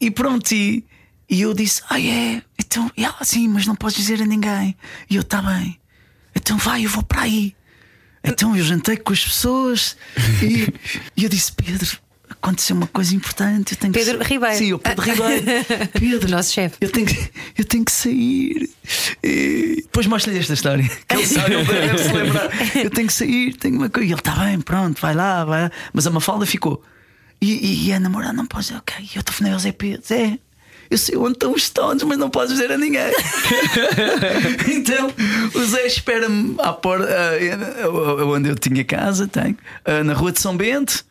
[0.00, 0.85] e pronto, e,
[1.31, 2.42] e eu disse: Ah, é?
[2.59, 4.76] Então, e ela assim, mas não podes dizer a ninguém.
[5.09, 5.78] E eu, tá bem,
[6.37, 7.55] então vai, eu vou para aí.
[8.22, 9.96] Então eu jantei com as pessoas
[10.42, 10.68] e,
[11.16, 11.88] e eu disse: Pedro,
[12.33, 13.73] aconteceu uma coisa importante.
[13.73, 14.25] Eu tenho Pedro que...
[14.25, 14.57] sa-" Ribeiro.
[14.57, 15.45] Sim, o Pedro Ribeiro.
[15.99, 16.77] Pedro, Nosso chefe.
[16.81, 18.71] Eu tenho, que, eu tenho que sair.
[19.23, 20.88] E depois mostro-lhe esta história.
[21.09, 22.51] Que ele sabe, ele deve se lembrar.
[22.77, 24.09] Eu tenho que sair, tenho uma coisa.
[24.09, 25.71] E ele está bem, pronto, vai lá, vai lá.
[25.92, 26.83] Mas a Mafalda ficou.
[27.40, 29.11] E, e, e a namorada não pode dizer, ok.
[29.14, 30.07] Eu telefonei ao Zé Pedro.
[30.07, 30.38] Zé,
[30.92, 33.11] eu sei onde estão os stones, mas não podes dizer a ninguém.
[34.68, 35.11] então
[35.55, 40.40] o Zé espera-me à porta, ah, onde eu tinha casa, tenho, ah, na rua de
[40.40, 41.05] São Bento.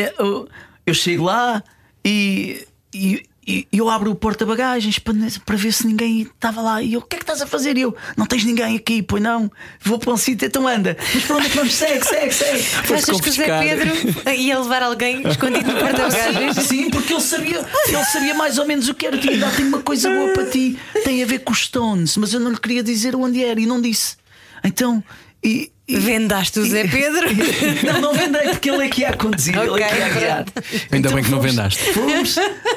[0.00, 0.48] É, eu,
[0.86, 1.62] eu chego lá
[2.04, 6.82] e, e, e eu abro o porta-bagagens para, para ver se ninguém estava lá.
[6.82, 7.76] E eu, o que é que estás a fazer?
[7.76, 9.50] E eu, não tens ninguém aqui, pois não.
[9.82, 10.96] Vou para um sítio, então anda.
[11.14, 11.74] Mas para onde é que vamos?
[11.74, 12.64] Segue, segue, segue.
[12.94, 13.60] Achas que o Zé.
[13.60, 13.90] Pedro
[14.36, 16.56] ia levar alguém escondido no porta-bagagens?
[16.66, 19.18] Sim, porque ele sabia, ele sabia mais ou menos o que era.
[19.18, 22.32] Tinha, "Ah, tenho uma coisa boa para ti, tem a ver com os Stones, mas
[22.32, 24.16] eu não lhe queria dizer onde era e não disse.
[24.62, 25.02] Então,
[25.42, 25.72] e.
[25.98, 27.26] Vendaste o Zé Pedro?
[27.84, 30.44] Não, não vendei porque ele é que ia conduzir, ele é que ia guiar.
[30.90, 31.92] Ainda bem que não vendaste.
[31.92, 32.36] Fomos,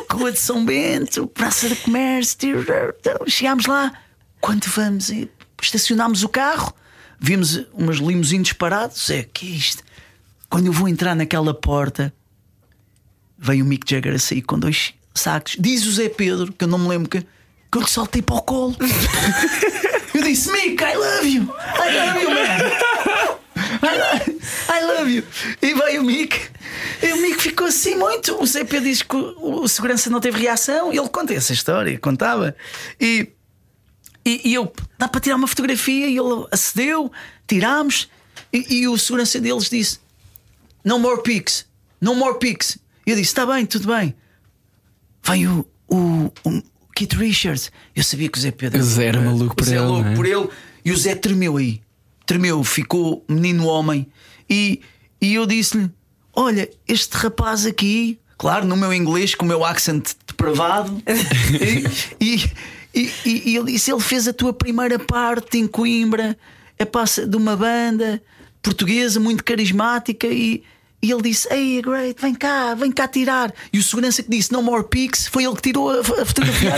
[0.10, 2.66] Rua de São Bento, Praça do Comércio,
[3.00, 3.92] então, chegámos lá.
[4.40, 5.30] Quando vamos, e
[5.62, 6.74] estacionámos o carro,
[7.20, 9.10] vimos umas limusines parados.
[9.10, 9.84] É que é isto?
[10.50, 12.14] Quando eu vou entrar naquela porta,
[13.38, 15.56] veio o Mick Jagger a sair com dois sacos.
[15.60, 18.36] Diz o Zé Pedro, que eu não me lembro que, que eu lhe saltei para
[18.36, 18.76] o colo.
[20.14, 21.44] eu disse: Mick, I love you!
[21.44, 23.44] I love you, man!
[23.82, 25.24] I love, I love you!
[25.62, 26.50] E veio o Mick.
[27.02, 28.36] E o Mick ficou assim muito.
[28.36, 30.94] O Pedro diz que o, o segurança não teve reação.
[30.94, 32.56] E ele conta essa história, contava.
[33.00, 33.30] E,
[34.26, 36.08] e, e eu, dá para tirar uma fotografia?
[36.08, 37.12] E ele acedeu,
[37.48, 38.10] tirámos.
[38.52, 40.00] E, e o segurança deles disse:
[40.84, 41.66] No more pics,
[42.00, 42.78] no more pics.
[43.06, 44.16] E eu disse: Está bem, tudo bem.
[45.24, 47.72] Veio o, o, o Keith Richards.
[47.96, 50.16] Eu sabia que o Zé Pedro Zé era maluco o por Zé ele, louco é?
[50.16, 50.48] por ele.
[50.86, 51.82] E o Zé tremeu aí.
[52.26, 54.08] Tremeu, ficou menino homem.
[54.50, 54.80] E,
[55.20, 55.90] e eu disse-lhe:
[56.34, 61.02] Olha, este rapaz aqui, claro, no meu inglês, com o meu accent depravado,
[62.20, 62.52] e, e,
[62.94, 66.38] e, e- e ele disse: Ele fez a tua primeira parte em Coimbra,
[66.78, 68.22] é passa de uma banda
[68.62, 70.28] portuguesa muito carismática.
[70.28, 70.64] E,
[71.04, 73.54] e ele disse: Hey, great, vem cá, vem cá tirar.
[73.74, 76.72] E o segurança que disse: No more pics, foi ele que tirou a, fotografia.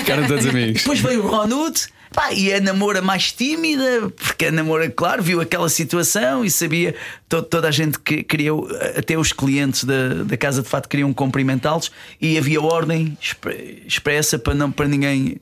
[0.00, 0.82] Ficaram todos amigos.
[0.82, 1.80] Depois veio o Ronud
[2.12, 6.94] pá, e a namora mais tímida, porque a namora, claro, viu aquela situação e sabia
[7.28, 8.52] to- toda a gente que queria,
[8.96, 11.90] até os clientes da, da Casa de Fato queriam cumprimentá-los
[12.20, 15.38] e havia ordem expre- expressa para, não, para ninguém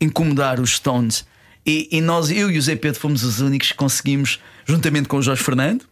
[0.00, 1.24] incomodar os Stones.
[1.64, 5.16] E, e nós, eu e o Zé Pedro, fomos os únicos que conseguimos, juntamente com
[5.18, 5.84] o Jorge Fernando,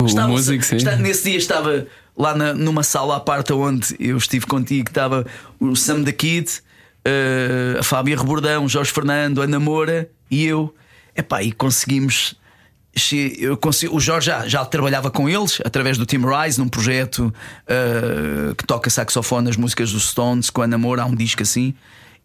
[0.00, 0.76] O Estava- músico, sim.
[0.76, 5.24] está- nesse dia estava lá na- numa sala à parte onde eu estive contigo, estava
[5.58, 6.50] o Sam da Kid,
[7.04, 10.74] eh, a Fábia Rebordão, Jorge Fernando, a Namora e eu.
[11.16, 12.36] Epá, e conseguimos.
[13.38, 17.32] Eu consegui- o Jorge já, já trabalhava com eles através do Team Rise num projeto
[17.66, 21.74] eh, que toca saxofone nas músicas dos Stones com a Namora, há um disco assim.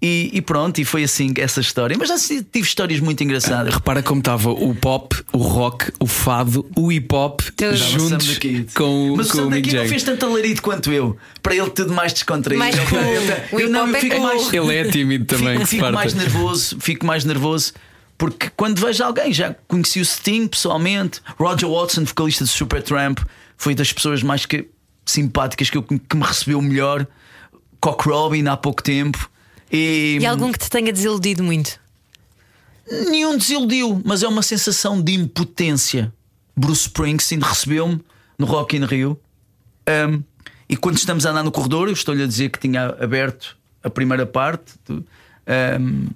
[0.06, 1.96] E, e pronto, e foi assim essa história.
[1.98, 3.74] Mas já tive histórias muito engraçadas.
[3.74, 7.39] Repara como estava o pop, o rock, o fado, o hip hop
[7.74, 8.38] juntos
[8.76, 11.16] com, Mas com o o Sam daqui não fez tanto alarido quanto eu.
[11.42, 12.60] Para ele tudo mais descontraído.
[12.60, 13.00] Mais Eu- cool.
[13.00, 13.22] eu-
[13.54, 14.26] O eu não, eu é fico cool.
[14.26, 14.54] mais.
[14.54, 17.72] Ele é tímido também, Fico, fico mais nervoso, fico mais nervoso.
[18.18, 23.20] Porque quando vejo alguém, já conheci o Sting pessoalmente, Roger Watson, vocalista de Supertramp,
[23.58, 24.68] foi das pessoas mais que,
[25.06, 27.08] simpáticas que, eu, que me recebeu melhor.
[27.80, 29.30] Cock Robin há pouco tempo.
[29.74, 31.80] E, E algum que te tenha desiludido muito?
[33.10, 36.14] Nenhum desiludiu, mas é uma sensação de impotência.
[36.56, 38.00] Bruce Springsteen recebeu-me
[38.38, 39.20] no Rock in Rio.
[39.90, 40.22] Um,
[40.70, 43.90] e quando estamos a andar no corredor, eu estou-lhe a dizer que tinha aberto a
[43.90, 45.06] primeira parte do,
[45.80, 46.08] um,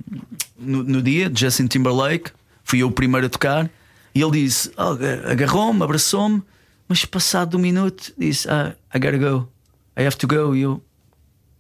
[0.58, 2.32] no, no, dia de Justin Timberlake.
[2.64, 3.70] Fui eu o primeiro a tocar.
[4.14, 4.98] E ele disse: oh,
[5.30, 6.44] agarrou-me, abraçou-me,
[6.88, 9.50] mas passado um minuto disse: ah, I gotta go,
[9.98, 10.56] I have to go.
[10.56, 10.84] E eu,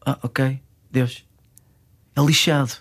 [0.06, 0.60] ah, ok,
[0.92, 1.27] Deus.
[2.18, 2.74] É lixado.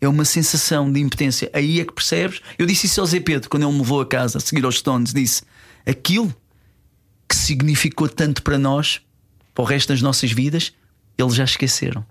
[0.00, 1.50] É uma sensação de impotência.
[1.52, 2.40] Aí é que percebes.
[2.58, 4.78] Eu disse isso ao Zé Pedro quando ele me levou a casa a seguir aos
[4.78, 5.12] Stones.
[5.12, 5.42] Disse:
[5.86, 6.34] aquilo
[7.28, 9.02] que significou tanto para nós,
[9.54, 10.72] para o resto das nossas vidas,
[11.18, 12.04] eles já esqueceram.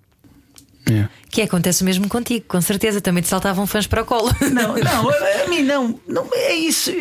[0.86, 1.08] É.
[1.32, 3.02] Que acontece mesmo contigo, com certeza.
[3.02, 4.30] Também te saltavam fãs para o colo.
[4.54, 5.10] Não, não,
[5.46, 6.92] a, mim não, não é isso.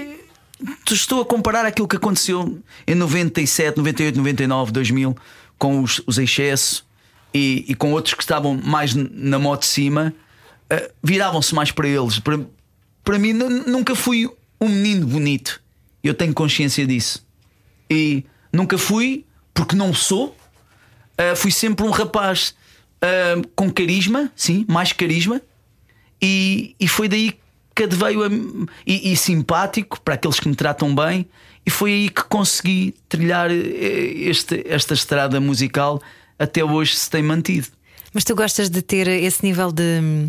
[0.90, 5.16] Estou a comparar aquilo que aconteceu em 97, 98, 99, 2000
[5.58, 6.87] com os, os excessos
[7.32, 10.14] e, e com outros que estavam mais na moto de cima,
[10.72, 12.18] uh, viravam-se mais para eles.
[12.18, 12.40] Para,
[13.04, 14.28] para mim, nunca fui
[14.60, 15.60] um menino bonito.
[16.02, 17.26] Eu tenho consciência disso.
[17.90, 20.36] E nunca fui, porque não sou.
[21.20, 22.54] Uh, fui sempre um rapaz
[23.02, 25.40] uh, com carisma, sim, mais carisma,
[26.20, 27.38] e, e foi daí
[27.74, 28.28] que veio a,
[28.86, 31.28] e, e, simpático para aqueles que me tratam bem,
[31.64, 36.02] e foi aí que consegui trilhar este, esta estrada musical
[36.38, 37.66] até hoje se tem mantido.
[38.12, 40.28] Mas tu gostas de ter esse nível de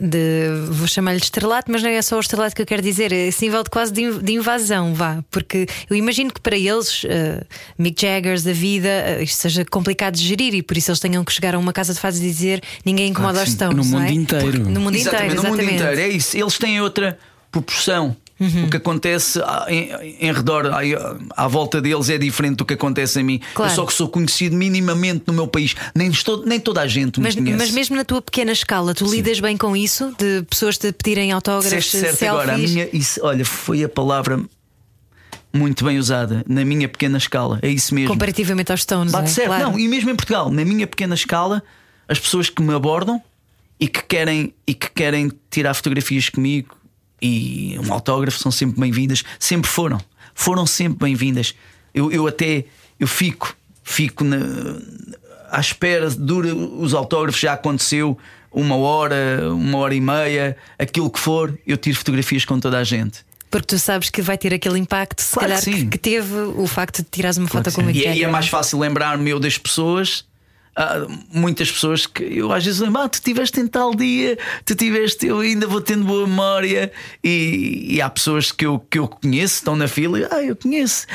[0.00, 3.28] de vou chamar-lhe estrelato, mas não é só o estrelato que eu quero dizer, é
[3.28, 7.44] esse nível de quase de invasão, vá, porque eu imagino que para eles, uh,
[7.78, 11.24] Mick Jaggers da vida, uh, isto seja complicado de gerir e por isso eles tenham
[11.24, 13.76] que chegar a uma casa de fases e dizer ninguém incomoda claro, os Stones.
[13.76, 14.12] No mundo é?
[14.12, 14.58] inteiro.
[14.58, 15.36] no mundo exatamente, inteiro, exatamente.
[15.36, 16.36] No mundo inteiro, é isso.
[16.36, 17.18] Eles têm outra
[17.50, 18.16] proporção.
[18.38, 18.64] Uhum.
[18.66, 20.80] O que acontece em, em redor, à,
[21.44, 23.40] à, volta deles, é diferente do que acontece a mim.
[23.54, 23.72] Claro.
[23.72, 27.18] Eu só que sou conhecido minimamente no meu país, nem, estou, nem toda a gente
[27.18, 27.58] mas, me conhece.
[27.58, 29.16] Mas mesmo na tua pequena escala, tu Sim.
[29.16, 30.14] lidas bem com isso?
[30.18, 31.90] De pessoas te pedirem autógrafos?
[31.90, 34.38] Certo, certo agora, a minha, isso, olha, foi a palavra
[35.50, 37.58] muito bem usada na minha pequena escala.
[37.62, 38.10] É isso mesmo.
[38.10, 39.12] Comparativamente aos Stones.
[39.12, 39.32] Bate é?
[39.32, 39.70] certo, claro.
[39.70, 41.62] não, e mesmo em Portugal, na minha pequena escala,
[42.06, 43.22] as pessoas que me abordam
[43.80, 46.75] e que querem, e que querem tirar fotografias comigo
[47.20, 50.00] e um autógrafo são sempre bem-vindas, sempre foram,
[50.34, 51.54] foram sempre bem-vindas.
[51.94, 52.64] Eu, eu até
[52.98, 54.38] eu fico, fico na,
[55.50, 58.18] à espera, dura os autógrafos, já aconteceu
[58.52, 62.84] uma hora, uma hora e meia, aquilo que for, eu tiro fotografias com toda a
[62.84, 63.24] gente.
[63.50, 66.66] Porque tu sabes que vai ter aquele impacto, se claro calhar, que, que, teve o
[66.66, 69.38] facto de tirares uma claro foto com o e, e é mais fácil lembrar-me eu
[69.38, 70.24] das pessoas
[70.76, 74.74] há muitas pessoas que eu às vezes lembro, ah, tu tiveste em tal dia, tu
[74.74, 76.92] tiveste, eu ainda vou tendo boa memória.
[77.24, 80.54] E, e há pessoas que eu, que eu conheço, estão na fila, e, ah, eu
[80.54, 81.06] conheço.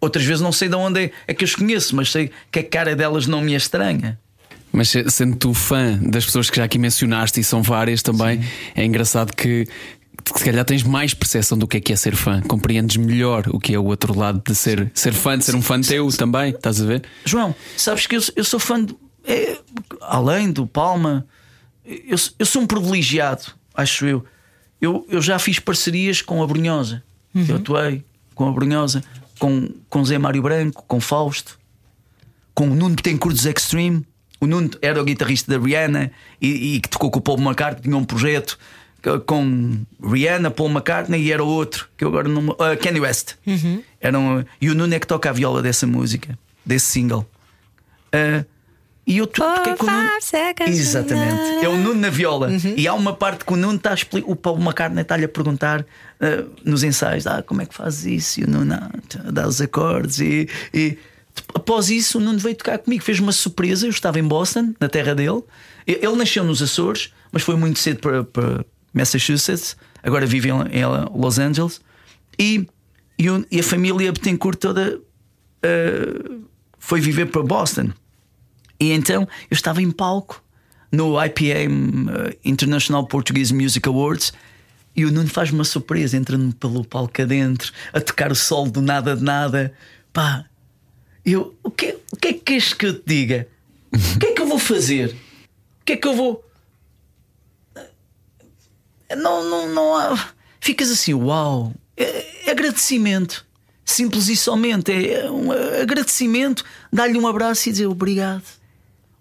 [0.00, 2.58] Outras vezes não sei de onde é, é que eu os conheço, mas sei que
[2.58, 4.18] a cara delas não me é estranha.
[4.72, 8.48] Mas sendo tu fã das pessoas que já aqui mencionaste e são várias também, Sim.
[8.76, 9.66] é engraçado que
[10.38, 13.58] se calhar tens mais percepção do que é que é ser fã, compreendes melhor o
[13.58, 16.50] que é o outro lado de ser, ser fã, de ser um fã teu também,
[16.50, 17.02] estás a ver?
[17.24, 19.58] João, sabes que eu, eu sou fã, de, é,
[20.02, 21.26] além do Palma,
[21.84, 23.42] eu, eu sou um privilegiado,
[23.74, 24.24] acho eu.
[24.80, 27.02] Eu, eu já fiz parcerias com a Brunhosa,
[27.34, 27.44] uhum.
[27.48, 29.02] eu atuei com a Brunhosa,
[29.38, 31.58] com, com Zé Mário Branco, com Fausto,
[32.54, 34.06] com o Nuno Betancourt dos Extreme.
[34.40, 37.82] O Nuno era o guitarrista da Rihanna e, e que tocou com o Paul McCartney,
[37.82, 38.58] tinha um projeto
[39.26, 42.50] com Rihanna, Paul McCartney e era outro, que eu agora não.
[42.50, 43.34] Uh, Kanye West.
[43.46, 43.82] Uhum.
[44.00, 47.26] Era um, e o Nuno é que toca a viola dessa música, desse single.
[48.14, 48.44] Uh,
[49.06, 50.08] e eu tu, porque é o Nuno...
[50.70, 51.64] Exatamente.
[51.64, 52.48] É o Nuno na viola.
[52.48, 52.74] Uhum.
[52.76, 54.30] E há uma parte que o Nuno está a explicar.
[54.30, 58.40] O Paul McCartney está-lhe a perguntar uh, nos ensaios: ah, como é que fazes isso?
[58.40, 58.90] E o Nuno ah,
[59.32, 60.20] dá os acordes.
[60.20, 60.98] E, e,
[61.54, 63.86] após isso, o Nuno veio tocar comigo, fez uma surpresa.
[63.86, 65.42] Eu estava em Boston, na terra dele.
[65.86, 71.38] Ele nasceu nos Açores, mas foi muito cedo para, para Massachusetts, agora vive em, Los
[71.38, 71.80] Angeles,
[72.38, 72.66] e,
[73.18, 76.44] e, a família Betancourt toda uh,
[76.78, 77.90] foi viver para Boston.
[78.78, 80.42] E então eu estava em palco
[80.90, 84.32] no IPM uh, International Portuguese Music Awards.
[84.96, 88.82] E o Nuno faz uma surpresa, entrando pelo palco adentro, a tocar o solo do
[88.82, 89.72] nada de nada.
[90.12, 90.44] Pá,
[91.24, 93.48] eu, o que, o que é que queres que eu te diga?
[93.92, 95.10] O que é que eu vou fazer?
[95.80, 96.44] O que é que eu vou.
[99.16, 100.30] Não, não, não há.
[100.60, 101.72] Ficas assim, uau!
[101.96, 103.44] É, é agradecimento.
[103.84, 104.92] Simples e somente.
[104.92, 105.50] É um
[105.82, 106.64] agradecimento.
[106.92, 108.42] Dar-lhe um abraço e dizer obrigado.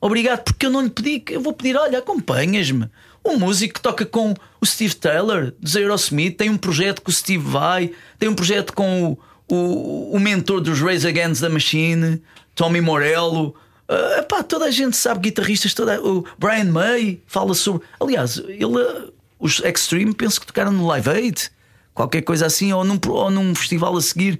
[0.02, 1.24] Obrigado, porque eu não lhe pedi.
[1.30, 2.90] Eu vou pedir, olha, acompanhas-me.
[3.26, 7.14] Um músico que toca com o Steve Taylor, dos Aerosmith, tem um projeto com o
[7.14, 12.22] Steve Vai, tem um projeto com o, o, o mentor dos Raise Against the Machine,
[12.56, 13.54] Tommy Morello.
[13.90, 17.86] Uh, epá, toda a gente sabe, guitarristas, toda, o Brian May fala sobre.
[18.00, 21.50] Aliás, ele os Extreme penso que tocaram no Live Aid,
[21.94, 24.40] qualquer coisa assim, ou num, ou num festival a seguir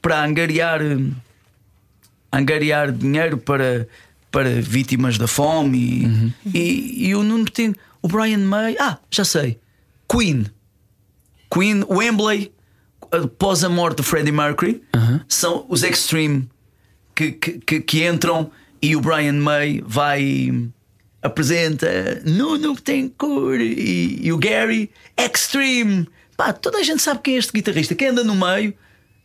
[0.00, 0.80] para angariar,
[2.32, 3.86] angariar dinheiro para,
[4.30, 5.78] para vítimas da fome.
[5.78, 6.32] E, uhum.
[6.52, 7.74] e, e o Nuno tem.
[8.02, 8.76] O Brian May.
[8.80, 9.60] Ah, já sei.
[10.08, 10.46] Queen.
[11.52, 12.52] Queen, Wembley,
[13.12, 15.20] após a morte de Freddie Mercury, uhum.
[15.28, 16.48] são os Extreme
[17.14, 18.50] que, que, que, entram
[18.80, 20.50] e o Brian May vai
[21.22, 22.76] apresenta Nuno
[23.16, 26.08] cor e, e, o Gary Extreme.
[26.36, 28.74] Pá, toda a gente sabe quem é este guitarrista, quem anda no meio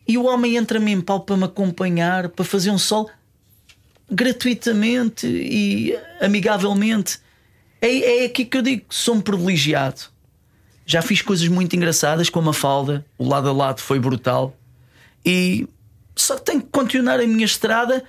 [0.08, 3.10] e o homem entra-me em pau para me acompanhar, para fazer um sol
[4.10, 7.20] gratuitamente e amigavelmente.
[7.82, 10.02] É, é aqui que eu digo: sou um privilegiado.
[10.86, 14.58] Já fiz coisas muito engraçadas com a Mafalda, o lado a lado foi brutal.
[15.26, 15.68] E
[16.16, 18.06] só tenho que continuar a minha estrada,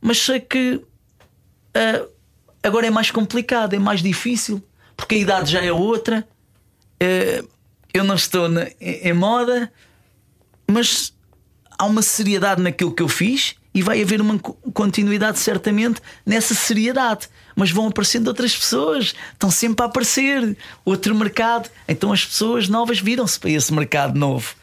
[0.00, 2.11] mas sei que uh,
[2.62, 4.62] agora é mais complicado, é mais difícil,
[4.96, 6.26] porque a idade já é outra.
[7.02, 7.48] Uh,
[7.92, 8.48] eu não estou
[8.80, 9.70] em moda,
[10.66, 11.12] mas
[11.78, 17.28] há uma seriedade naquilo que eu fiz e vai haver uma continuidade certamente nessa seriedade.
[17.54, 21.70] Mas vão aparecendo outras pessoas, estão sempre a aparecer outro mercado.
[21.88, 24.54] Então as pessoas novas viram-se para esse mercado novo.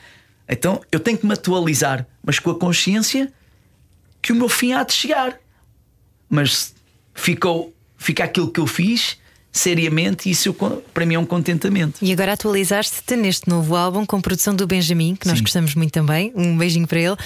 [0.48, 3.32] Então eu tenho que me atualizar, mas com a consciência
[4.22, 5.40] que o meu fim há de chegar.
[6.30, 6.74] Mas
[7.14, 9.20] ficou, fica aquilo que eu fiz
[9.52, 10.56] seriamente, e isso
[10.94, 12.00] para mim é um contentamento.
[12.02, 15.32] E agora atualizaste-te neste novo álbum com produção do Benjamin, que Sim.
[15.32, 16.32] nós gostamos muito também.
[16.36, 17.14] Um beijinho para ele.
[17.14, 17.18] Uh,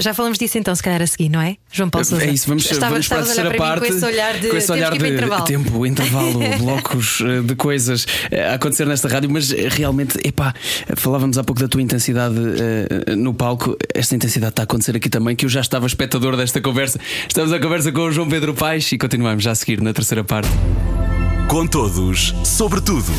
[0.00, 1.56] já falamos disso então, se calhar a seguir, não é?
[1.70, 2.24] João Paulo Sousa.
[2.24, 3.86] É isso, vamos, Estava, vamos para a terceira parte.
[3.86, 5.44] com esse olhar de, com esse olhar de intervalo.
[5.44, 10.54] tempo, intervalo, blocos eh, de coisas eh, a acontecer nesta rádio, mas realmente, epá,
[10.96, 13.76] falávamos há pouco da tua intensidade uh, no palco.
[13.94, 17.00] Esta intensidade está a acontecer aqui também, que eu já estava espectador desta conversa.
[17.26, 20.22] Estamos a conversa com o João Pedro Paes e continuamos já a seguir na terceira
[20.22, 20.48] parte.
[21.52, 23.12] Com todos, sobre tudo.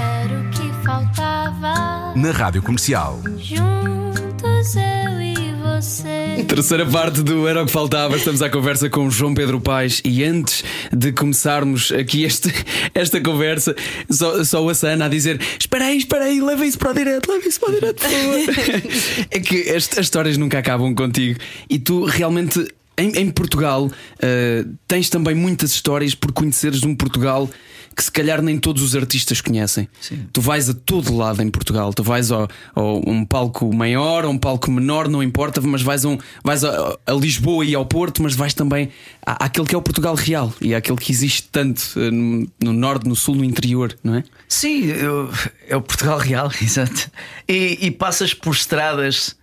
[0.00, 2.14] Era o que faltava.
[2.14, 3.20] Na Rádio Comercial.
[3.36, 6.44] Juntos eu e você.
[6.46, 8.16] Terceira parte do Era o que Faltava.
[8.16, 10.00] Estamos à conversa com João Pedro Paes.
[10.04, 12.54] E antes de começarmos aqui este,
[12.94, 13.74] esta conversa,
[14.08, 17.28] só, só a Sana a dizer: Espera aí, espera aí, leva isso para o direto,
[17.28, 19.26] leva isso para o direto, por favor.
[19.32, 22.64] é que as, as histórias nunca acabam contigo e tu realmente
[22.96, 27.48] em, em Portugal uh, tens também muitas histórias por conheceres de um Portugal
[27.94, 29.88] que se calhar nem todos os artistas conhecem.
[30.00, 30.26] Sim.
[30.32, 34.38] Tu vais a todo lado em Portugal, tu vais a um palco maior, a um
[34.38, 38.22] palco menor, não importa, mas vais, a, um, vais a, a, Lisboa e ao Porto,
[38.22, 38.88] mas vais também
[39.24, 42.72] à, àquele que é o Portugal real e àquele que existe tanto uh, no, no,
[42.72, 44.24] norte, no sul, no interior, não é?
[44.48, 45.30] Sim, eu,
[45.68, 47.10] é o Portugal real, exato.
[47.46, 49.36] E, e passas por estradas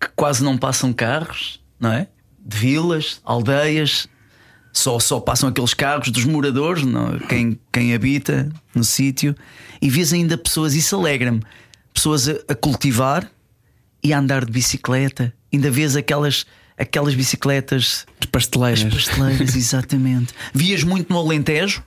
[0.00, 2.06] que quase não passam carros, não é?
[2.48, 4.08] De vilas, aldeias,
[4.72, 9.36] só, só passam aqueles carros dos moradores, não, quem, quem habita no sítio,
[9.82, 11.42] e vês ainda pessoas, isso alegra-me,
[11.92, 13.30] pessoas a, a, cultivar
[14.02, 16.46] e a andar de bicicleta, ainda vês aquelas,
[16.78, 18.86] aquelas bicicletas de pasteleiras.
[18.86, 20.32] As pasteleiras, exatamente.
[20.54, 21.82] Vias muito no Alentejo.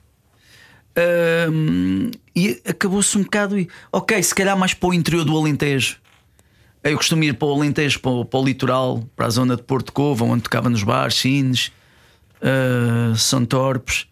[2.35, 3.55] e acabou-se um bocado.
[3.91, 6.00] Ok, se calhar mais para o interior do Alentejo
[6.83, 9.63] eu costumo ir para o Alentejo, para o, para o litoral, para a zona de
[9.63, 11.71] Porto Covo, onde tocava nos bares, Sines,
[12.41, 14.07] uh, São Torpes.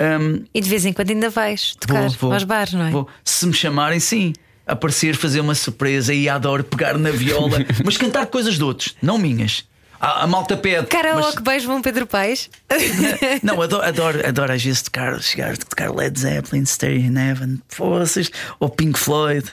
[0.00, 2.90] Um, e de vez em quando ainda vais tocar vou, vou, aos bares, não é?
[2.90, 3.08] Vou.
[3.24, 4.32] Se me chamarem, sim.
[4.66, 9.18] Aparecer, fazer uma surpresa e adoro pegar na viola, mas cantar coisas de outros, não
[9.18, 9.64] minhas.
[10.00, 10.86] A, a malta pede.
[10.86, 11.44] Karaoke, mas...
[11.44, 12.48] beijo, João Pedro Paes.
[13.42, 18.30] não, adoro, adoro, adoro às vezes tocar, chegar, tocar Led Zeppelin, Stay in Heaven, vocês,
[18.58, 19.52] ou Pink Floyd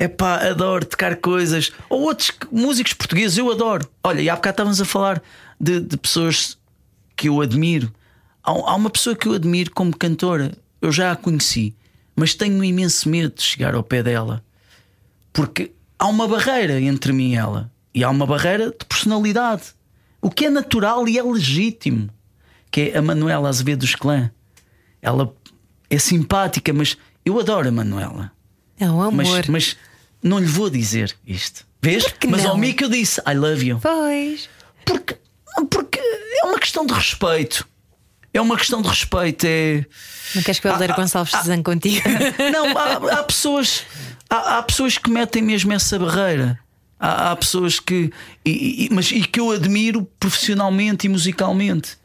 [0.00, 1.70] é pá, adoro tocar coisas.
[1.90, 3.86] Ou outros músicos portugueses, eu adoro.
[4.02, 5.22] Olha, e há bocado estávamos a falar
[5.60, 6.58] de, de pessoas
[7.14, 7.92] que eu admiro.
[8.42, 11.76] Há, há, uma pessoa que eu admiro como cantora, eu já a conheci,
[12.16, 14.42] mas tenho um imenso medo de chegar ao pé dela,
[15.34, 19.74] porque há uma barreira entre mim e ela, e há uma barreira de personalidade,
[20.22, 22.08] o que é natural e é legítimo.
[22.70, 24.30] Que é a Manuela Azevedo dos Clã.
[25.02, 25.34] Ela
[25.90, 28.30] é simpática, mas eu adoro a Manuela.
[28.78, 29.12] É um amor.
[29.12, 29.76] Mas, mas
[30.22, 31.66] não lhe vou dizer isto.
[31.82, 32.04] Vês?
[32.28, 32.50] Mas não?
[32.50, 33.78] ao Mico eu disse I love you.
[33.80, 34.48] Pois.
[34.84, 35.16] Porque,
[35.70, 37.66] porque é uma questão de respeito.
[38.32, 39.44] É uma questão de respeito.
[39.44, 39.84] É...
[40.34, 42.08] Não queres que o Helder Gonçalves se zangue contigo?
[42.52, 43.84] Não, há, há pessoas.
[44.28, 46.58] Há, há, pessoas que metem mesmo essa barreira.
[46.98, 48.12] Há, há pessoas que.
[48.44, 51.98] E, e, mas, e que eu admiro profissionalmente e musicalmente.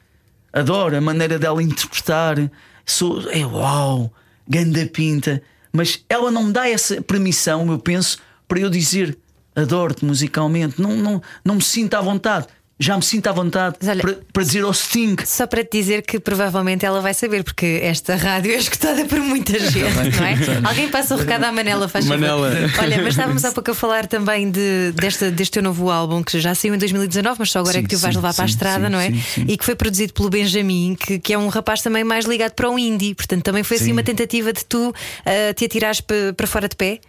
[0.51, 2.37] Adoro a maneira dela interpretar.
[2.85, 4.11] Sou, é uau,
[4.47, 5.43] ganda pinta.
[5.75, 8.17] Mas ela não me dá essa permissão, eu penso,
[8.47, 9.17] para eu dizer
[9.55, 10.81] adoro-te musicalmente.
[10.81, 12.47] Não, não, não me sinto à vontade.
[12.77, 15.15] Já me sinto à vontade olha- para, para dizer ao Sting.
[15.25, 19.19] Só para te dizer que provavelmente ela vai saber, porque esta rádio é escutada por
[19.19, 20.67] muita gente, não é?
[20.67, 22.19] Alguém passa o recado à Manela, faz favor.
[22.19, 22.51] Manela.
[22.79, 26.37] Olha, mas estávamos há pouco a falar também de, desta, deste teu novo álbum que
[26.39, 28.43] já saiu em 2019, mas só agora é Sim, que tu vais sim, levar para
[28.43, 29.11] a sim, estrada, sim, não é?
[29.11, 29.45] sim, sim.
[29.47, 32.69] E que foi produzido pelo Benjamin, que, que é um rapaz também mais ligado para
[32.69, 33.15] o indie.
[33.15, 33.91] Portanto, também foi assim Sim.
[33.93, 34.93] uma tentativa de tu
[35.25, 36.99] ah, te atirares pa- para fora de pé.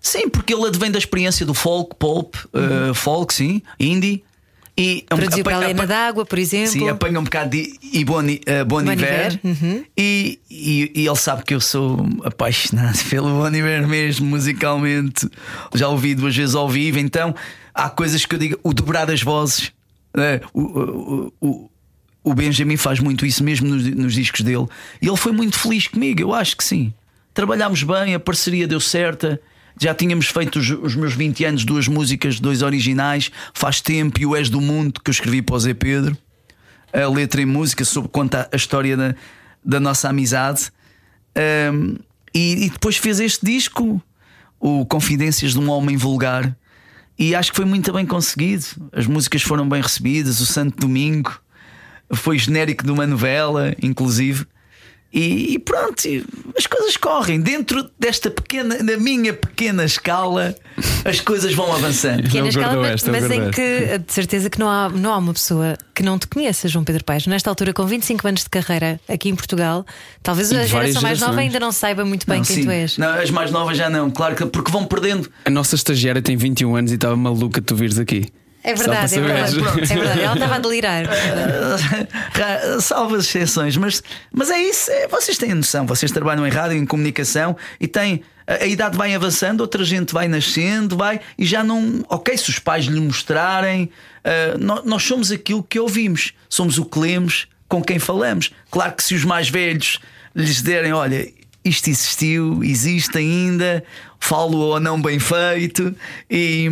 [0.00, 4.22] Sim, porque ele advém da experiência do folk, pop, eh, folk, sim, indie.
[4.76, 6.72] E Produziu boca- para a Helena d'Água, por exemplo.
[6.72, 9.32] Sim, apanha um bocado de e Boni, uh, Bon Bon Iver.
[9.34, 9.84] Iver, uhum.
[9.96, 15.28] E, e, e ele sabe que eu sou apaixonado pelo Bon Iver mesmo, musicalmente.
[15.74, 17.34] Já ouvi duas vezes ao vivo, então
[17.72, 19.70] há coisas que eu digo, o dobrar as vozes.
[20.16, 20.40] né?
[20.52, 21.70] O, o, o,
[22.24, 24.66] o Benjamin faz muito isso mesmo nos, nos discos dele.
[25.00, 26.92] E ele foi muito feliz comigo, eu acho que sim.
[27.32, 29.40] Trabalhámos bem, a parceria deu certa.
[29.80, 34.26] Já tínhamos feito os, os meus 20 anos, duas músicas, dois originais, Faz Tempo e
[34.26, 36.16] O És do Mundo, que eu escrevi para o Zé Pedro
[36.94, 39.14] a letra e música sobre conta a história da,
[39.64, 40.70] da nossa amizade.
[41.72, 41.96] Um,
[42.32, 44.00] e, e depois fez este disco,
[44.60, 46.56] o Confidências de um Homem Vulgar,
[47.18, 48.64] e acho que foi muito bem conseguido.
[48.92, 50.40] As músicas foram bem recebidas.
[50.40, 51.32] O Santo Domingo
[52.12, 54.46] foi genérico de uma novela, inclusive.
[55.14, 56.24] E, e pronto, e
[56.58, 57.40] as coisas correm.
[57.40, 60.56] Dentro desta pequena, na minha pequena escala,
[61.04, 62.28] as coisas vão avançando.
[62.28, 64.88] Que é Ele na escala, mas, esta, mas em que de certeza que não há,
[64.88, 67.28] não há uma pessoa que não te conheça, João Pedro Paes.
[67.28, 69.86] Nesta altura, com 25 anos de carreira aqui em Portugal,
[70.20, 72.64] talvez a geração mais nova ainda não saiba muito bem Não, quem sim.
[72.64, 72.98] tu és.
[72.98, 75.30] Não, as mais novas já não, claro que porque vão perdendo.
[75.44, 78.32] A nossa estagiária tem 21 anos e estava maluca de tu vires aqui.
[78.64, 79.56] É verdade, é verdade.
[79.92, 81.04] É verdade, ela estava a delirar.
[82.32, 84.02] Ra- Salvo as exceções, mas,
[84.32, 84.90] mas é isso.
[84.90, 88.22] é- vocês têm noção, vocês trabalham em rádio, em comunicação e têm.
[88.46, 92.04] A, a idade vai avançando, outra gente vai nascendo, vai e já não.
[92.08, 93.90] Ok, se os pais lhe mostrarem,
[94.24, 98.50] ah, nó- nós, somos aquilo que ouvimos, somos o que lemos, com quem falamos.
[98.70, 99.98] Claro que se os mais velhos
[100.34, 101.30] lhes derem, olha,
[101.64, 103.82] isto existiu, existe ainda,
[104.26, 105.94] falo ou não bem feito,
[106.30, 106.68] e,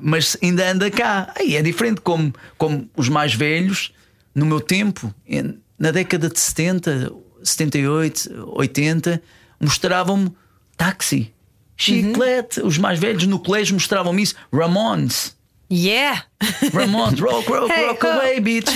[0.00, 1.32] mas ainda anda cá.
[1.38, 3.92] Aí é diferente como, como os mais velhos,
[4.34, 9.22] no meu tempo, em- na década de 70, 78, 80,
[9.60, 10.32] mostravam-me
[10.76, 11.32] táxi,
[11.76, 12.60] chiclete.
[12.62, 14.34] Os mais velhos no colégio mostravam-me isso.
[14.52, 15.36] Ramones.
[15.70, 16.24] Yeah!
[16.72, 18.70] Ramones, rock, rock, Hey, rock away, bitch.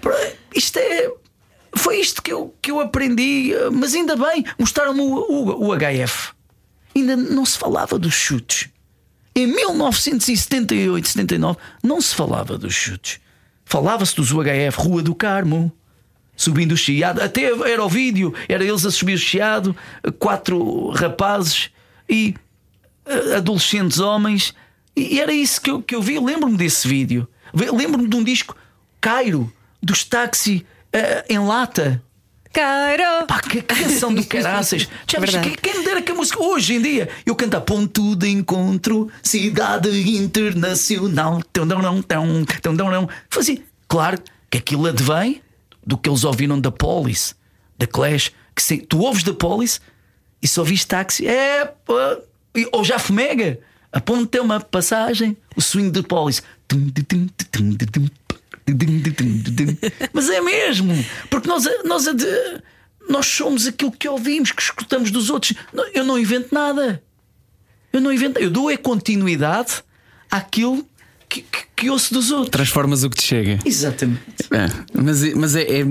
[0.00, 1.10] Pra- isto é.
[1.76, 6.32] Foi isto que eu, que eu aprendi, mas ainda bem, mostraram-me o, o, o HF.
[6.94, 8.68] Ainda não se falava dos chutes.
[9.34, 13.20] Em 1978, 79, não se falava dos chutes.
[13.64, 15.70] Falava-se dos UHF, Rua do Carmo,
[16.36, 17.20] subindo o chiado.
[17.20, 19.76] Até era o vídeo, era eles a subir o chiado,
[20.18, 21.70] quatro rapazes
[22.08, 22.34] e
[23.04, 24.54] eh, adolescentes homens.
[24.96, 26.18] E era isso que eu, que eu vi.
[26.18, 27.28] Lembro-me desse vídeo.
[27.54, 28.56] Lembro-me de um disco
[29.00, 32.02] Cairo, dos táxi eh, em lata.
[32.52, 33.26] Caro!
[33.26, 34.82] Pá, que canção do caraças!
[34.82, 35.56] Viste, Verdade.
[35.62, 39.10] quem, me dera que a música hoje em dia eu canto a ponto de encontro,
[39.22, 41.42] cidade internacional.
[41.52, 43.08] Tão, tão, tão, tão, tão, tão, tão.
[43.30, 43.62] Fazia.
[43.86, 44.18] Claro
[44.50, 45.42] que aquilo advém
[45.86, 47.34] do que eles ouviram da Police,
[47.78, 48.32] da Clash.
[48.54, 49.80] Que se, tu ouves da Police
[50.42, 51.26] e só ouviste táxi.
[51.26, 52.18] É, pá,
[52.72, 53.60] ou já fomega.
[53.90, 56.30] Aponta uma passagem, o swing de tum,
[56.68, 58.08] tum, tum,
[60.12, 60.92] mas é mesmo,
[61.30, 62.04] porque nós, nós,
[63.08, 65.54] nós somos aquilo que ouvimos, que escutamos dos outros.
[65.94, 67.02] Eu não invento nada.
[67.92, 69.82] Eu não invento, eu dou é continuidade
[70.30, 70.86] àquilo
[71.28, 72.50] que, que, que ouço dos outros.
[72.50, 73.58] Transformas o que te chega.
[73.64, 74.20] Exatamente.
[74.50, 75.62] É, mas mas é.
[75.62, 75.84] é...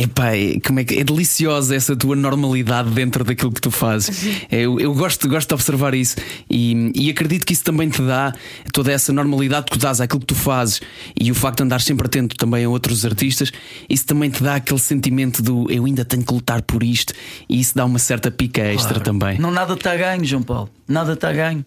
[0.00, 4.46] Epá, é, como é, que, é deliciosa essa tua normalidade dentro daquilo que tu fazes.
[4.48, 6.14] É, Eu, eu gosto, gosto de observar isso
[6.48, 8.32] e, e acredito que isso também te dá
[8.72, 10.80] toda essa normalidade que tu dás àquilo que tu fazes
[11.20, 13.50] e o facto de andar sempre atento também a outros artistas.
[13.88, 17.12] Isso também te dá aquele sentimento do eu ainda tenho que lutar por isto
[17.48, 19.36] e isso dá uma certa pica extra também.
[19.40, 20.70] Não nada está a ganho, João Paulo.
[20.86, 21.64] Nada está a ganho.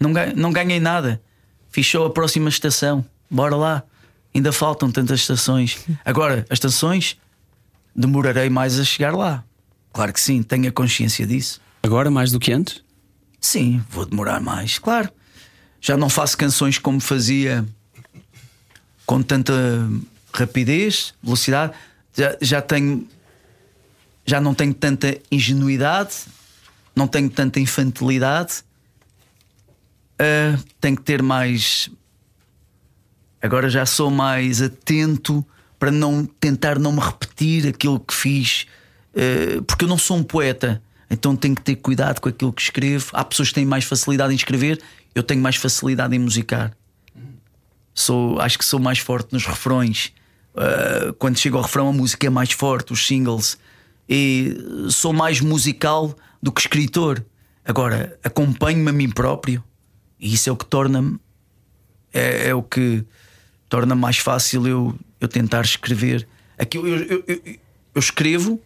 [0.00, 0.32] Não, ganho.
[0.34, 1.20] não ganhei nada.
[1.70, 3.04] Fichou a próxima estação.
[3.30, 3.82] Bora lá.
[4.34, 5.78] Ainda faltam tantas estações.
[6.04, 7.18] Agora, as estações
[7.96, 9.42] demorarei mais a chegar lá.
[9.92, 11.60] Claro que sim, tenho a consciência disso.
[11.82, 12.82] Agora, mais do que antes?
[13.40, 15.10] Sim, vou demorar mais, claro.
[15.80, 17.66] Já não faço canções como fazia
[19.06, 19.54] com tanta
[20.34, 21.72] rapidez, velocidade.
[22.14, 23.08] Já, já tenho.
[24.26, 26.14] Já não tenho tanta ingenuidade,
[26.94, 28.64] não tenho tanta infantilidade.
[30.18, 31.88] Ah, tenho que ter mais.
[33.40, 35.46] Agora já sou mais atento
[35.78, 38.66] para não tentar não me repetir aquilo que fiz,
[39.14, 42.62] eh, porque eu não sou um poeta, então tenho que ter cuidado com aquilo que
[42.62, 43.06] escrevo.
[43.12, 44.80] Há pessoas que têm mais facilidade em escrever,
[45.14, 46.76] eu tenho mais facilidade em musicar.
[47.94, 50.12] Sou, acho que sou mais forte nos refrões.
[50.54, 53.58] Uh, quando chego ao refrão, a música é mais forte, os singles.
[54.08, 54.54] E
[54.90, 57.24] sou mais musical do que escritor.
[57.64, 59.64] Agora, acompanho-me a mim próprio
[60.20, 61.18] e isso é o que torna
[62.12, 63.04] é, é, o que
[63.68, 66.26] torna mais fácil eu, eu tentar escrever.
[66.58, 67.40] Aqui eu, eu, eu,
[67.94, 68.60] eu escrevo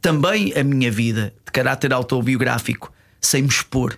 [0.00, 3.96] também a minha vida de caráter autobiográfico, sem me expor.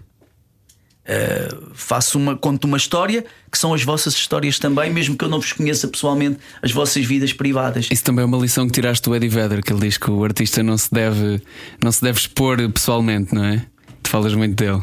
[1.05, 5.29] Uh, faço uma, conto uma história que são as vossas histórias também, mesmo que eu
[5.29, 7.89] não vos conheça pessoalmente, as vossas vidas privadas.
[7.91, 10.25] Isso também é uma lição que tiraste do Eddie Vedder, que ele diz que o
[10.25, 11.43] artista não se deve,
[11.83, 13.66] não se deve expor pessoalmente, não é?
[14.03, 14.81] Tu falas muito dele.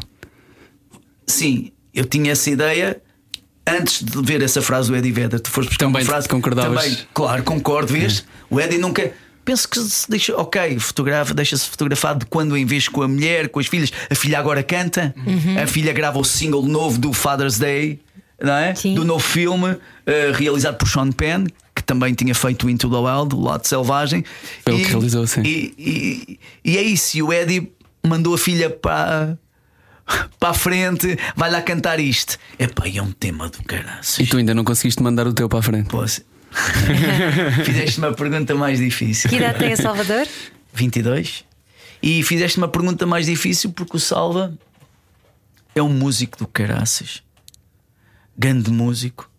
[1.26, 3.02] Sim, eu tinha essa ideia
[3.66, 5.40] antes de ver essa frase do Eddie Vedder.
[5.40, 6.28] Tu foste também frase.
[6.28, 6.82] concordavas?
[6.82, 8.20] Também, claro, concordo, vês?
[8.20, 8.54] É.
[8.54, 9.12] O Eddie nunca
[9.44, 13.48] penso que se deixa, ok, fotografa, deixa-se fotografar de quando em vez com a mulher,
[13.48, 13.92] com as filhas.
[14.10, 15.62] A filha agora canta, uhum.
[15.62, 18.00] a filha grava o single novo do Father's Day,
[18.40, 18.72] não é?
[18.72, 19.78] Do novo filme, uh,
[20.34, 24.24] realizado por Sean Penn, que também tinha feito Into the Wild, o lado selvagem.
[24.64, 25.42] Pelo e, que realizou, sim.
[25.42, 27.72] E, e, e é isso, e o Eddie
[28.06, 29.38] mandou a filha para
[30.38, 32.38] para a frente, vai lá cantar isto.
[32.58, 34.00] Epá, é um tema do caralho.
[34.18, 35.88] E tu ainda não conseguiste mandar o teu para a frente?
[35.88, 36.22] Posso.
[37.64, 39.30] fizeste uma pergunta mais difícil.
[39.30, 40.26] Que idade tem o Salvador?
[40.74, 41.44] 22.
[42.02, 44.52] E fizeste uma pergunta mais difícil porque o Salva
[45.74, 47.22] é um músico do caraças.
[48.36, 49.30] Grande músico.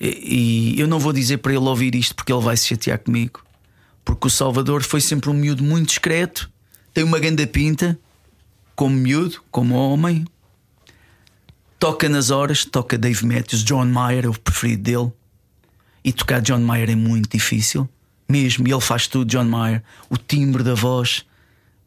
[0.00, 2.98] E, e eu não vou dizer para ele ouvir isto porque ele vai se chatear
[2.98, 3.44] comigo.
[4.04, 6.50] Porque o Salvador foi sempre um miúdo muito discreto,
[6.94, 7.98] tem uma grande pinta,
[8.78, 10.24] como miúdo, como homem.
[11.80, 15.12] Toca nas horas, toca Dave Matthews, John Mayer é o preferido dele.
[16.04, 17.88] E tocar John Mayer é muito difícil,
[18.28, 18.68] mesmo.
[18.68, 19.82] Ele faz tudo, John Mayer.
[20.08, 21.26] O timbre da voz,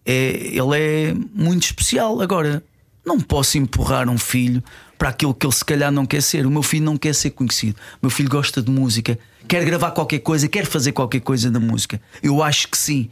[0.05, 2.19] é, ele é muito especial.
[2.19, 2.61] Agora,
[3.05, 4.61] não posso empurrar um filho
[4.97, 6.45] para aquilo que ele se calhar não quer ser.
[6.45, 7.77] O meu filho não quer ser conhecido.
[7.93, 9.17] O meu filho gosta de música,
[9.47, 12.01] quer gravar qualquer coisa, quer fazer qualquer coisa da música.
[12.21, 13.09] Eu acho que sim,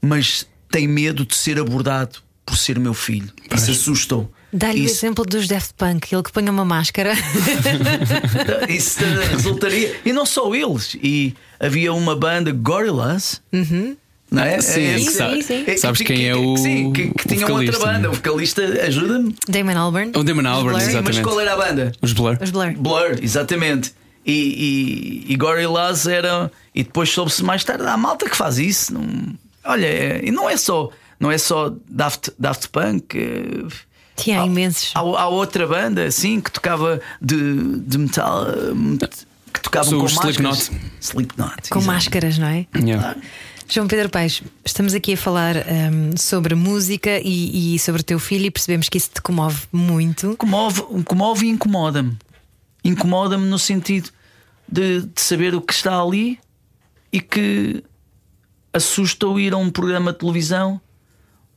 [0.00, 3.30] mas tem medo de ser abordado por ser meu filho.
[3.54, 4.30] Isso assustou.
[4.52, 7.12] Dá-lhe o exemplo dos Daft Punk, ele que põe uma máscara.
[8.68, 8.98] Isso
[9.30, 9.96] resultaria.
[10.04, 10.96] E não só eles.
[11.00, 13.40] E havia uma banda, Gorillaz.
[13.52, 13.96] Uhum.
[14.30, 14.60] Não é?
[14.60, 15.64] Sim, é, sim, sim.
[15.66, 16.56] É, Sabes quem é o.
[16.56, 18.10] Sim, que, que tinha outra banda.
[18.10, 19.34] O vocalista, ajuda-me.
[19.48, 20.12] Damon Albarn.
[20.16, 21.16] O Damon Albarn, exatamente.
[21.16, 21.92] Mas qual era a banda?
[22.00, 22.38] Os Blur.
[22.40, 22.72] Os Blur.
[22.76, 23.92] Blur, exatamente.
[24.24, 26.50] E, e, e Gorillaz era.
[26.72, 27.84] E depois soube-se mais tarde.
[27.84, 28.94] Há malta que faz isso.
[28.94, 29.04] Não,
[29.64, 30.90] olha, é, e não é só.
[31.20, 33.14] Não é só Daft, Daft Punk.
[33.14, 33.68] É,
[34.16, 34.92] tinha há, imensos.
[34.94, 38.46] Há, há, outra banda, sim, que tocava de, de metal.
[39.52, 40.70] Que tocavam com máscaras.
[41.00, 41.50] Slipknot.
[41.68, 41.86] Com exatamente.
[41.86, 42.66] máscaras, não é?
[42.74, 43.16] Yeah.
[43.68, 48.18] João Pedro Paes, estamos aqui a falar um, sobre música e, e, sobre o teu
[48.18, 50.36] filho e percebemos que isso te comove muito.
[50.38, 52.16] Comove, comove e incomoda-me.
[52.82, 54.10] Incomoda-me no sentido
[54.68, 56.40] de, de, saber o que está ali
[57.12, 57.84] e que
[58.72, 60.80] assusta o ir a um programa de televisão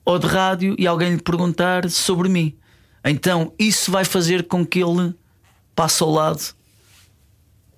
[0.06, 2.56] ou de rádio e alguém lhe perguntar sobre mim.
[3.04, 5.14] Então isso vai fazer com que ele
[5.76, 6.54] passe ao lado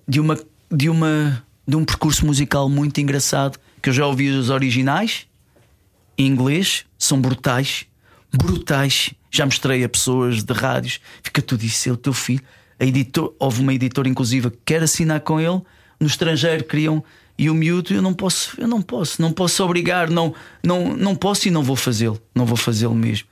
[0.06, 0.38] de uma
[0.70, 5.26] de uma de um percurso musical muito engraçado que eu já ouvi os originais
[6.18, 7.86] em inglês são brutais,
[8.32, 9.12] brutais.
[9.30, 12.42] Já mostrei a pessoas de rádios, fica tudo isso, é o teu filho.
[12.80, 15.60] A editor, houve uma editora inclusive que quer assinar com ele
[16.00, 17.02] no estrangeiro queriam
[17.38, 20.34] e o miúdo, eu não posso, eu não posso, não posso obrigar, não,
[20.64, 23.28] não, não posso e não vou fazê-lo, não vou fazê-lo mesmo.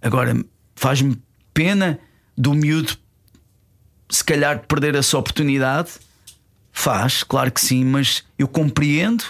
[0.00, 0.36] Agora,
[0.76, 1.20] faz-me
[1.52, 1.98] pena
[2.36, 2.96] do miúdo,
[4.08, 5.90] se calhar, perder essa oportunidade.
[6.70, 9.24] Faz, claro que sim, mas eu compreendo.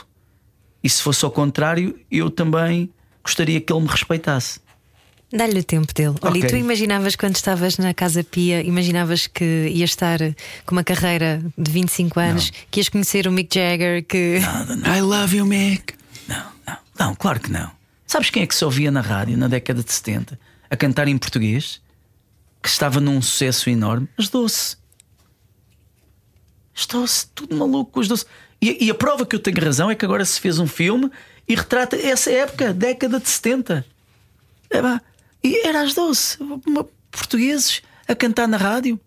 [0.84, 2.90] E se fosse ao contrário, eu também
[3.24, 4.60] gostaria que ele me respeitasse.
[5.30, 6.14] Dá-lhe o tempo dele.
[6.22, 10.18] Olha, e tu imaginavas quando estavas na Casa Pia, imaginavas que ias estar
[10.64, 12.58] com uma carreira de 25 anos, não.
[12.70, 14.38] que ias conhecer o Mick Jagger, que.
[14.40, 14.96] Nada, não.
[14.96, 15.94] I love you, Mick.
[16.26, 17.70] Não, não, não, claro que não.
[18.06, 20.38] Sabes quem é que se ouvia na rádio na década de 70
[20.70, 21.80] a cantar em português?
[22.62, 24.08] Que estava num sucesso enorme?
[24.16, 24.76] As Doce.
[26.90, 28.24] Doce, tudo maluco, as Doce.
[28.62, 31.10] E, e a prova que eu tenho razão é que agora se fez um filme
[31.46, 33.84] e retrata essa época, década de 70.
[34.70, 35.02] É pá.
[35.42, 36.38] E era às 12,
[37.10, 39.00] portugueses a cantar na rádio.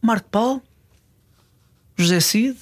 [0.00, 0.62] Marco Paulo,
[1.96, 2.56] José Cid,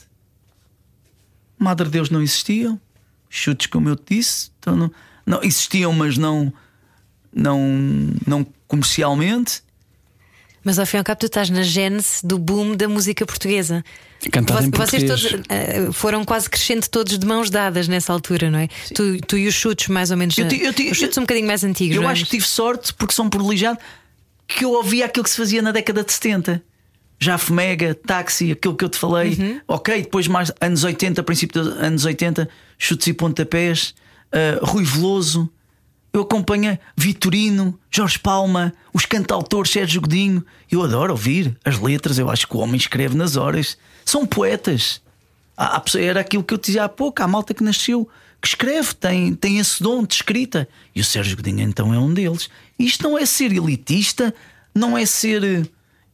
[1.59, 2.81] Madre Deus não existiam.
[3.29, 4.93] Chutes, como eu te disse, então não,
[5.27, 6.53] não existiam, mas não,
[7.33, 7.59] não,
[8.27, 9.63] não comercialmente.
[10.65, 13.85] Mas ao fim e ao cabo, tu estás na gênese do boom da música portuguesa.
[14.33, 18.59] Cantado em Vocês todos uh, foram quase crescendo todos de mãos dadas nessa altura, não
[18.59, 18.69] é?
[18.95, 20.37] Tu, tu, e os chutes, mais ou menos.
[20.39, 21.95] Eu, eu, eu, os chutes um bocadinho mais antigos.
[21.95, 22.07] Eu é?
[22.07, 23.79] acho que tive sorte porque um privilegiado
[24.47, 26.63] que eu ouvia aquilo que se fazia na década de 70.
[27.19, 29.35] já Mega, táxi, aquilo que eu te falei.
[29.35, 29.61] Uhum.
[29.69, 32.49] Ok, depois mais anos 80, princípio dos anos 80,
[32.79, 33.95] chutes e pontapés,
[34.33, 35.51] uh, Rui Veloso.
[36.15, 40.47] Eu acompanho Vitorino, Jorge Palma, os cantautores Sérgio Godinho.
[40.71, 43.77] Eu adoro ouvir as letras, eu acho que o homem escreve nas horas.
[44.05, 45.03] São poetas.
[45.57, 48.09] Há, era aquilo que eu te dizia há pouco, há malta que nasceu,
[48.41, 50.69] que escreve, tem, tem esse dom de escrita.
[50.95, 52.49] E o Sérgio Godinho então é um deles.
[52.79, 54.33] Isto não é ser elitista,
[54.73, 55.65] não é ser eh,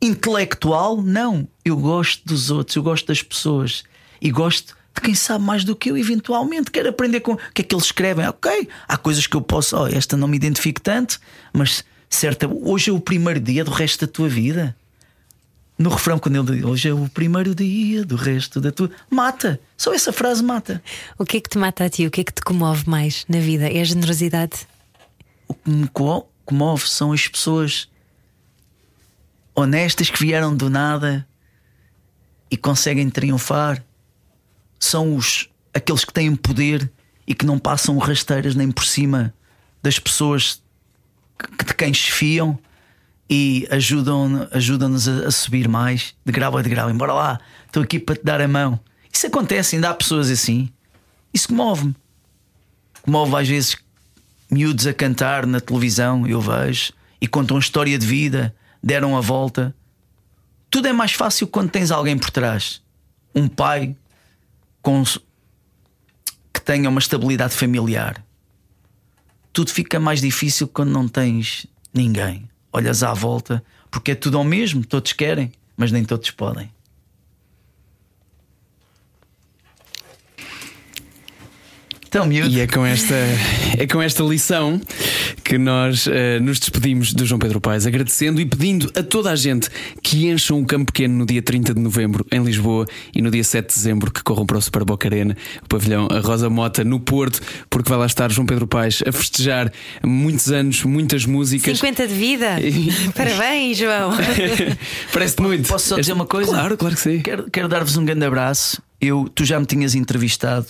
[0.01, 1.47] intelectual, não.
[1.63, 3.85] Eu gosto dos outros, eu gosto das pessoas
[4.19, 6.71] e gosto de quem sabe mais do que eu, eventualmente.
[6.71, 8.27] Quero aprender com o que é que eles escrevem.
[8.27, 11.21] Ok, há coisas que eu posso, oh, esta não me identifico tanto,
[11.53, 14.77] mas certa, hoje é o primeiro dia do resto da tua vida.
[15.79, 18.91] No refrão, quando ele diz hoje é o primeiro dia do resto da tua.
[19.09, 19.59] Mata!
[19.79, 20.83] Só essa frase mata.
[21.19, 22.07] O que é que te mata a ti?
[22.07, 23.67] O que é que te comove mais na vida?
[23.67, 24.69] É a generosidade?
[25.49, 25.89] O que me
[26.45, 27.89] comove são as pessoas
[29.55, 31.27] honestas que vieram do nada
[32.51, 33.83] e conseguem triunfar
[34.81, 36.91] são os aqueles que têm poder
[37.27, 39.33] e que não passam rasteiras nem por cima
[39.83, 40.61] das pessoas
[41.65, 42.59] de quem se fiam
[43.29, 46.91] e ajudam-nos ajudam a, a subir mais de grau a de grau.
[46.91, 48.81] Embora lá, estou aqui para te dar a mão.
[49.13, 50.69] Isso acontece, ainda há pessoas assim.
[51.33, 51.95] Isso comove-me.
[53.03, 53.77] Comove às vezes
[54.51, 59.75] miúdos a cantar na televisão, eu vejo, e contam história de vida, deram a volta.
[60.69, 62.83] Tudo é mais fácil quando tens alguém por trás.
[63.35, 63.95] Um pai
[64.83, 65.03] com,
[66.53, 68.25] que tenha uma estabilidade familiar.
[69.53, 72.49] Tudo fica mais difícil quando não tens ninguém.
[72.73, 76.73] Olhas à volta, porque é tudo ao mesmo, todos querem, mas nem todos podem.
[82.11, 82.51] Então, miúdo.
[82.51, 83.15] E é com esta,
[83.79, 84.81] é com esta lição
[85.45, 86.11] que nós uh,
[86.43, 89.71] nos despedimos do João Pedro Paes, agradecendo e pedindo a toda a gente
[90.03, 92.85] que encham um campo pequeno no dia 30 de novembro em Lisboa
[93.15, 96.09] e no dia 7 de dezembro que corram para o Super Boca Arena, o pavilhão
[96.11, 97.41] a Rosa Mota no Porto,
[97.71, 99.73] porque vai lá estar João Pedro Paes a festejar
[100.05, 101.79] muitos anos, muitas músicas.
[101.79, 102.57] 50 de vida!
[103.15, 104.11] Parabéns, João!
[105.15, 105.69] Parece-te muito.
[105.69, 106.51] Posso só dizer uma coisa?
[106.51, 107.21] Claro, claro que sim.
[107.21, 108.83] Quero, quero dar-vos um grande abraço.
[109.01, 110.67] Eu, tu já me tinhas entrevistado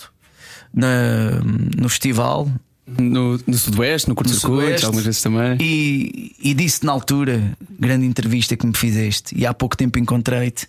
[0.72, 1.40] na,
[1.76, 2.50] no festival.
[2.86, 5.56] No, no Sudoeste, no curto-circuito, algumas vezes também.
[5.60, 10.66] E, e disse na altura, grande entrevista que me fizeste, e há pouco tempo encontrei-te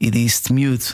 [0.00, 0.84] e disse-te, miúdo,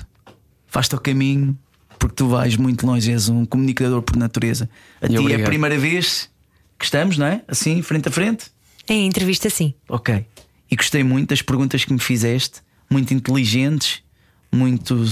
[0.66, 1.56] faz-te ao caminho,
[1.98, 4.70] porque tu vais muito longe, és um comunicador por natureza.
[5.02, 5.40] A e ti obrigado.
[5.40, 6.30] é a primeira vez
[6.78, 7.42] que estamos, não é?
[7.46, 8.46] Assim, frente a frente?
[8.88, 9.74] Em entrevista, sim.
[9.86, 10.24] Ok.
[10.70, 14.02] E gostei muito das perguntas que me fizeste, muito inteligentes,
[14.50, 15.04] muito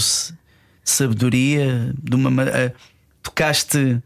[0.83, 2.31] sabedoria, de uma
[3.29, 4.03] tocaste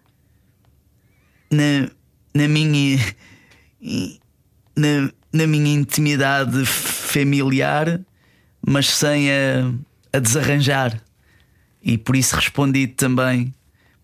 [1.50, 1.88] na,
[2.34, 2.98] na minha
[4.76, 8.00] na, na minha intimidade familiar,
[8.66, 9.72] mas sem a,
[10.12, 11.00] a desarranjar.
[11.82, 13.52] E por isso respondi também,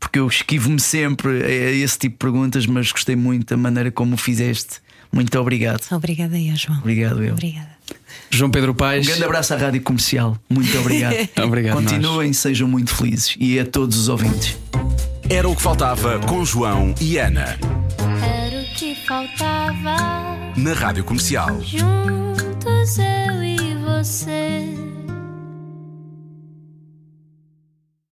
[0.01, 4.15] porque eu esquivo-me sempre a esse tipo de perguntas, mas gostei muito da maneira como
[4.15, 4.81] o fizeste.
[5.13, 5.87] Muito obrigado.
[5.93, 6.79] Obrigada aí, João.
[6.79, 7.33] Obrigado, eu.
[7.33, 7.78] Obrigada.
[8.31, 9.07] João Pedro Paes.
[9.07, 10.37] Um grande abraço à Rádio Comercial.
[10.49, 11.15] Muito obrigado.
[11.45, 11.77] obrigado.
[11.77, 12.39] Continuem, nós.
[12.39, 13.37] sejam muito felizes.
[13.39, 14.57] E a todos os ouvintes.
[15.29, 17.59] Era o que faltava com João e Ana.
[18.23, 19.97] Era o que faltava.
[20.57, 21.61] Na Rádio Comercial.
[21.63, 24.88] Juntos eu e você.